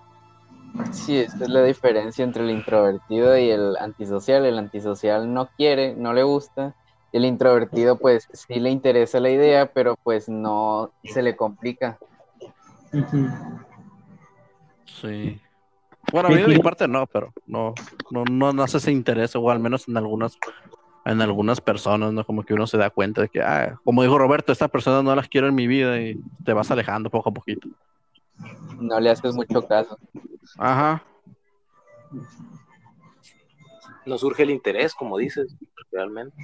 Sí, 0.91 1.17
esta 1.17 1.43
es 1.43 1.49
la 1.49 1.63
diferencia 1.63 2.23
entre 2.23 2.43
el 2.43 2.51
introvertido 2.51 3.37
y 3.37 3.49
el 3.49 3.77
antisocial. 3.77 4.45
El 4.45 4.57
antisocial 4.57 5.33
no 5.33 5.49
quiere, 5.57 5.95
no 5.95 6.13
le 6.13 6.23
gusta. 6.23 6.75
Y 7.11 7.17
el 7.17 7.25
introvertido, 7.25 7.97
pues 7.97 8.27
sí 8.33 8.59
le 8.59 8.69
interesa 8.69 9.19
la 9.19 9.29
idea, 9.29 9.71
pero 9.71 9.95
pues 10.03 10.29
no 10.29 10.91
se 11.03 11.21
le 11.21 11.35
complica. 11.35 11.97
Sí. 14.85 15.39
Bueno, 16.11 16.29
a 16.29 16.31
mí 16.31 16.41
de 16.41 16.47
mi 16.47 16.59
parte 16.59 16.87
no, 16.87 17.05
pero 17.07 17.33
no, 17.45 17.73
no, 18.11 18.23
no 18.25 18.53
nace 18.53 18.77
ese 18.77 18.91
interés, 18.91 19.35
o 19.35 19.49
al 19.49 19.59
menos 19.59 19.87
en 19.87 19.97
algunas, 19.97 20.37
en 21.05 21.21
algunas 21.21 21.61
personas, 21.61 22.13
¿no? 22.13 22.25
Como 22.25 22.43
que 22.43 22.53
uno 22.53 22.65
se 22.67 22.77
da 22.77 22.89
cuenta 22.89 23.21
de 23.21 23.29
que, 23.29 23.41
ah, 23.41 23.79
como 23.83 24.01
dijo 24.01 24.17
Roberto, 24.17 24.51
estas 24.51 24.69
personas 24.69 25.03
no 25.03 25.15
las 25.15 25.27
quiero 25.27 25.47
en 25.47 25.55
mi 25.55 25.67
vida 25.67 25.99
y 26.01 26.19
te 26.43 26.53
vas 26.53 26.71
alejando 26.71 27.09
poco 27.09 27.29
a 27.29 27.33
poquito. 27.33 27.67
No 28.79 28.99
le 28.99 29.09
haces 29.09 29.35
mucho 29.35 29.61
caso. 29.67 29.97
Ajá. 30.57 31.03
No 34.05 34.17
surge 34.17 34.43
el 34.43 34.49
interés, 34.49 34.93
como 34.95 35.17
dices, 35.17 35.55
realmente. 35.91 36.35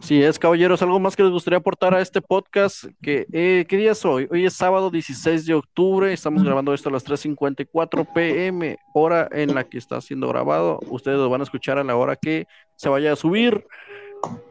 Sí, 0.00 0.22
es, 0.22 0.38
caballeros, 0.38 0.82
algo 0.82 1.00
más 1.00 1.16
que 1.16 1.22
les 1.22 1.32
gustaría 1.32 1.58
aportar 1.58 1.94
a 1.94 2.00
este 2.00 2.20
podcast. 2.20 2.84
Que, 3.00 3.26
eh, 3.32 3.64
¿Qué 3.68 3.76
día 3.76 3.92
es 3.92 4.04
hoy? 4.04 4.28
Hoy 4.30 4.44
es 4.44 4.52
sábado 4.52 4.90
16 4.90 5.46
de 5.46 5.54
octubre. 5.54 6.12
Estamos 6.12 6.42
grabando 6.42 6.74
esto 6.74 6.88
a 6.88 6.92
las 6.92 7.04
3:54 7.04 8.06
pm, 8.12 8.76
hora 8.92 9.28
en 9.32 9.54
la 9.54 9.64
que 9.64 9.78
está 9.78 10.00
siendo 10.00 10.28
grabado. 10.28 10.78
Ustedes 10.88 11.18
lo 11.18 11.30
van 11.30 11.40
a 11.40 11.44
escuchar 11.44 11.78
a 11.78 11.84
la 11.84 11.96
hora 11.96 12.16
que 12.16 12.46
se 12.76 12.88
vaya 12.88 13.12
a 13.12 13.16
subir. 13.16 13.66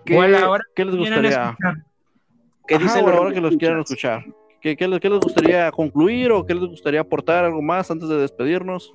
¿Qué, 0.05 0.17
O 0.17 0.21
a 0.21 0.27
la 0.27 0.49
hora 0.49 0.63
¿qué 0.75 0.85
les 0.85 0.95
gustaría? 0.95 1.55
¿Qué 2.67 2.75
Ajá, 2.75 2.83
dicen 2.83 3.03
o 3.03 3.07
a 3.07 3.09
la 3.09 3.15
los 3.15 3.25
hora 3.25 3.33
que 3.33 3.41
los 3.41 3.57
quieran 3.57 3.79
escuchar? 3.81 4.25
¿Qué, 4.63 4.77
qué 4.77 4.87
les, 4.87 5.01
qué 5.01 5.09
les 5.09 5.19
gustaría 5.19 5.69
concluir 5.71 6.31
o 6.31 6.45
qué 6.45 6.55
les 6.55 6.63
gustaría 6.63 7.01
aportar 7.01 7.43
algo 7.43 7.61
más 7.61 7.91
antes 7.91 8.07
de 8.07 8.15
despedirnos? 8.15 8.93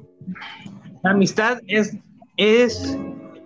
La 1.04 1.11
amistad 1.11 1.61
es, 1.66 1.94
es 2.38 2.98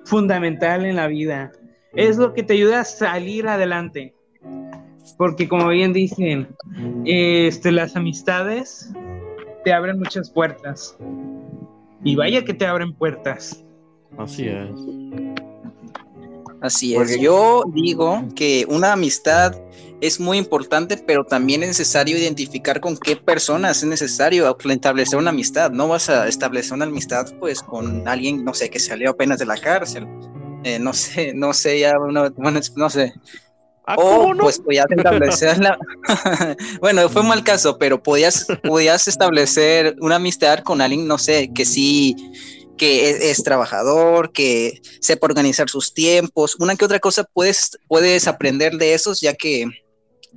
fundamental 0.05 0.85
en 0.85 0.95
la 0.95 1.09
vida. 1.09 1.51
Es 1.95 2.19
lo 2.19 2.33
que 2.33 2.45
te 2.45 2.53
ayuda 2.53 2.83
a 2.83 2.85
salir 2.85 3.49
adelante. 3.49 4.15
Porque 5.19 5.49
como 5.49 5.67
bien 5.67 5.93
dicen, 5.93 6.47
este, 7.05 7.73
las 7.73 7.97
amistades 7.97 8.93
te 9.65 9.73
abren 9.73 9.99
muchas 9.99 10.31
puertas. 10.31 10.97
Y 12.05 12.15
vaya 12.15 12.45
que 12.45 12.55
te 12.55 12.65
abren 12.67 12.93
puertas. 12.93 13.65
Así 14.17 14.47
es. 14.47 14.71
Así 16.63 16.95
Porque- 16.95 17.15
es. 17.15 17.21
Yo 17.21 17.65
digo 17.75 18.25
que 18.35 18.65
una 18.69 18.93
amistad 18.93 19.55
es 20.01 20.19
muy 20.19 20.39
importante, 20.39 20.97
pero 20.97 21.25
también 21.25 21.63
es 21.63 21.69
necesario 21.71 22.17
identificar 22.19 22.81
con 22.81 22.97
qué 22.97 23.17
personas 23.17 23.79
es 23.79 23.85
necesario 23.89 24.57
establecer 24.71 25.19
una 25.19 25.31
amistad. 25.31 25.71
No 25.71 25.89
vas 25.89 26.09
a 26.09 26.27
establecer 26.27 26.73
una 26.75 26.87
amistad 26.87 27.27
pues 27.39 27.63
con 27.63 28.07
alguien, 28.09 28.45
no 28.45 28.53
sé, 28.55 28.69
que 28.71 28.79
salió 28.81 29.11
apenas 29.11 29.39
de 29.39 29.47
la 29.47 29.57
cárcel. 29.57 30.07
Eh, 30.65 30.79
no 30.79 30.93
sé, 30.93 31.33
no 31.35 31.53
sé, 31.53 31.81
ya, 31.81 31.99
una- 31.99 32.31
bueno, 32.31 32.61
no 32.77 32.91
sé. 32.91 33.13
Ah, 33.85 33.97
O 33.99 34.03
¿cómo 34.03 34.35
no? 34.35 34.45
pues 34.45 34.61
podías 34.61 34.87
establecer 34.91 35.59
la... 35.59 35.77
bueno, 36.81 37.09
fue 37.09 37.23
un 37.23 37.29
mal 37.29 37.43
caso, 37.43 37.79
pero 37.79 38.01
podías, 38.01 38.47
podías 38.63 39.09
establecer 39.09 39.97
una 40.01 40.17
amistad 40.17 40.61
con 40.61 40.81
alguien, 40.81 41.07
no 41.09 41.19
sé, 41.19 41.51
que 41.53 41.65
sí, 41.65 42.15
que 42.77 43.11
es, 43.11 43.21
es 43.23 43.43
trabajador, 43.45 44.33
que 44.33 44.81
sepa 45.01 45.27
organizar 45.27 45.69
sus 45.69 45.95
tiempos. 45.95 46.57
Una 46.59 46.75
que 46.77 46.85
otra 46.85 46.99
cosa 46.99 47.25
puedes, 47.33 47.79
puedes 47.89 48.27
aprender 48.27 48.75
de 48.77 48.95
esos, 48.95 49.21
ya 49.21 49.35
que 49.35 49.67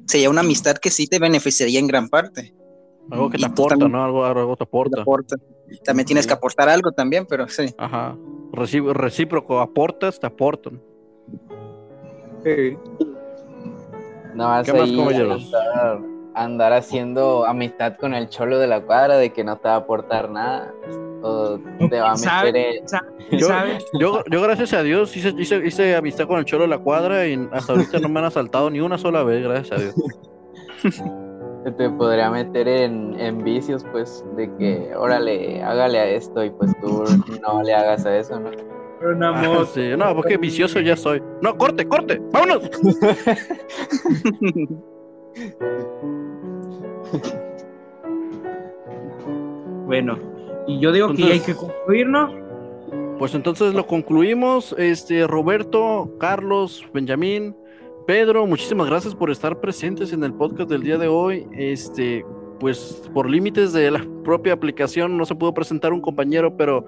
sería 0.08 0.30
una 0.30 0.42
amistad 0.42 0.76
que 0.78 0.92
sí 0.92 1.08
te 1.08 1.20
beneficiaría 1.20 1.80
en 1.80 1.88
gran 1.88 2.10
parte. 2.10 2.54
Algo 3.12 3.30
que 3.30 3.38
te 3.38 3.46
aporta, 3.46 3.76
también- 3.76 3.92
¿no? 3.94 4.04
Algo, 4.04 4.26
algo 4.26 4.56
te 4.56 4.64
aporta. 4.64 5.02
Aporta. 5.02 5.36
También 5.84 6.06
tienes 6.06 6.26
Sí. 6.26 6.28
que 6.30 6.34
aportar 6.34 6.70
algo 6.70 6.92
también, 6.92 7.26
pero 7.26 7.48
sí. 7.48 7.74
Ajá. 7.78 8.16
Recib- 8.52 8.94
recíproco, 8.94 9.60
aportas, 9.60 10.20
te 10.20 10.28
aportan. 10.28 10.82
No 14.34 14.48
vas 14.48 14.66
¿Qué 14.66 14.74
más, 14.74 14.92
caballeros? 14.92 15.44
andar, 15.46 16.00
andar 16.36 16.74
haciendo 16.74 17.46
amistad 17.46 17.96
con 17.98 18.14
el 18.14 18.30
cholo 18.30 18.60
de 18.60 18.68
la 18.68 18.82
cuadra 18.82 19.18
de 19.18 19.32
que 19.34 19.44
no 19.44 19.58
te 19.58 19.68
va 19.68 19.76
a 19.76 19.78
aportar 19.78 20.30
nada. 20.30 20.74
O 21.28 21.60
te 21.90 22.00
va 22.00 22.12
a 22.12 22.14
meter 22.14 22.30
¿Sabe? 22.30 22.78
en... 22.78 22.88
¿Sabe? 22.88 23.08
Yo, 23.32 23.48
yo, 24.00 24.24
yo 24.30 24.42
gracias 24.44 24.74
a 24.74 24.84
Dios 24.84 25.18
hice, 25.18 25.34
hice, 25.36 25.66
hice 25.66 25.96
amistad 25.96 26.28
con 26.28 26.38
el 26.38 26.46
Cholo 26.46 26.66
de 26.66 26.70
la 26.70 26.78
Cuadra 26.78 27.26
y 27.26 27.50
hasta 27.52 27.74
ahorita 27.74 27.98
no 28.00 28.10
me 28.10 28.20
han 28.20 28.26
asaltado 28.26 28.70
ni 28.70 28.80
una 28.80 29.00
sola 29.00 29.24
vez, 29.24 29.44
gracias 29.44 29.72
a 29.72 29.82
Dios. 29.82 29.96
te 31.78 31.90
podría 31.90 32.30
meter 32.30 32.68
en, 32.68 33.20
en 33.20 33.44
vicios, 33.44 33.84
pues, 33.92 34.24
de 34.38 34.56
que, 34.58 34.96
órale, 34.96 35.64
hágale 35.64 35.98
a 36.00 36.06
esto 36.06 36.44
y 36.44 36.52
pues 36.52 36.72
tú 36.80 37.04
no 37.42 37.64
le 37.64 37.74
hagas 37.74 38.06
a 38.06 38.16
eso, 38.16 38.40
¿no? 38.40 38.52
Una 39.02 39.32
Ah, 39.32 39.66
sí. 39.74 39.94
No, 39.98 40.14
porque 40.16 40.38
vicioso 40.38 40.80
ya 40.80 40.96
soy. 40.96 41.24
No, 41.42 41.58
corte, 41.58 41.88
corte, 41.88 42.22
vámonos. 42.32 42.70
Bueno, 49.86 50.18
y 50.68 50.80
yo 50.80 50.92
digo 50.92 51.14
que 51.14 51.24
ya 51.24 51.34
hay 51.34 51.40
que 51.40 51.56
concluir, 51.56 52.08
¿no? 52.08 52.30
Pues 53.18 53.34
entonces 53.34 53.74
lo 53.74 53.88
concluimos. 53.88 54.76
Este, 54.78 55.26
Roberto, 55.26 56.12
Carlos, 56.20 56.86
Benjamín, 56.94 57.56
Pedro, 58.06 58.46
muchísimas 58.46 58.88
gracias 58.88 59.16
por 59.16 59.32
estar 59.32 59.60
presentes 59.60 60.12
en 60.12 60.24
el 60.24 60.34
podcast 60.34 60.70
del 60.70 60.84
día 60.84 60.98
de 60.98 61.08
hoy. 61.08 61.48
Este, 61.54 62.26
pues 62.60 63.10
por 63.14 63.30
límites 63.30 63.74
de 63.74 63.90
la 63.92 64.06
propia 64.24 64.54
aplicación 64.54 65.18
no 65.18 65.26
se 65.26 65.36
pudo 65.36 65.54
presentar 65.54 65.94
un 65.94 66.02
compañero, 66.02 66.58
pero 66.58 66.86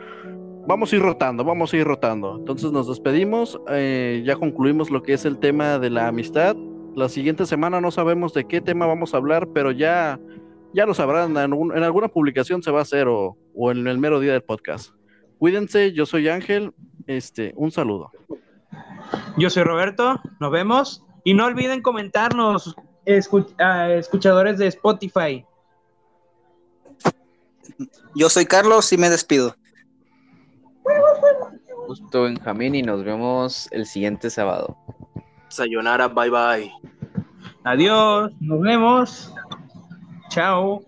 vamos 0.68 0.92
a 0.92 0.96
ir 0.98 1.02
rotando, 1.02 1.44
vamos 1.44 1.74
a 1.74 1.78
ir 1.78 1.86
rotando. 1.86 2.36
Entonces 2.38 2.72
nos 2.72 2.88
despedimos, 2.88 3.60
eh, 3.70 4.22
ya 4.26 4.36
concluimos 4.36 4.92
lo 4.92 5.04
que 5.04 5.14
es 5.14 5.24
el 5.24 5.40
tema 5.40 5.80
de 5.80 5.90
la 5.90 6.08
amistad. 6.08 6.56
La 6.96 7.10
siguiente 7.10 7.46
semana 7.46 7.80
no 7.80 7.92
sabemos 7.92 8.34
de 8.34 8.46
qué 8.46 8.60
tema 8.60 8.86
vamos 8.86 9.14
a 9.14 9.18
hablar, 9.18 9.48
pero 9.54 9.72
ya, 9.72 10.20
ya 10.74 10.86
lo 10.86 10.94
sabrán, 10.94 11.38
en, 11.38 11.54
en 11.54 11.84
alguna 11.84 12.10
publicación 12.10 12.62
se 12.62 12.72
va 12.72 12.80
a 12.80 12.82
hacer 12.82 13.08
o, 13.08 13.38
o 13.58 13.72
en 13.72 13.88
el 13.88 13.98
mero 13.98 14.20
día 14.20 14.34
del 14.34 14.44
podcast. 14.44 14.92
Cuídense, 15.40 15.92
yo 15.94 16.06
soy 16.06 16.30
Ángel, 16.30 16.74
este, 17.08 17.54
un 17.56 17.72
saludo. 17.72 18.12
Yo 19.38 19.50
soy 19.50 19.64
Roberto, 19.64 20.20
nos 20.40 20.52
vemos. 20.52 21.04
Y 21.24 21.34
no 21.34 21.46
olviden 21.46 21.82
comentarnos, 21.82 22.76
escu- 23.06 23.54
escuchadores 23.98 24.58
de 24.58 24.68
Spotify. 24.68 25.46
Yo 28.16 28.30
soy 28.30 28.46
Carlos 28.46 28.92
y 28.94 28.98
me 28.98 29.10
despido. 29.10 29.56
Justo 31.88 32.24
Benjamín 32.24 32.76
y 32.76 32.82
nos 32.82 33.04
vemos 33.04 33.68
el 33.72 33.86
siguiente 33.86 34.30
sábado. 34.30 34.78
Sayonara, 35.50 36.08
bye 36.08 36.30
bye. 36.30 36.72
Adiós, 37.64 38.32
nos 38.40 38.62
vemos. 38.62 39.34
Chao. 40.30 40.82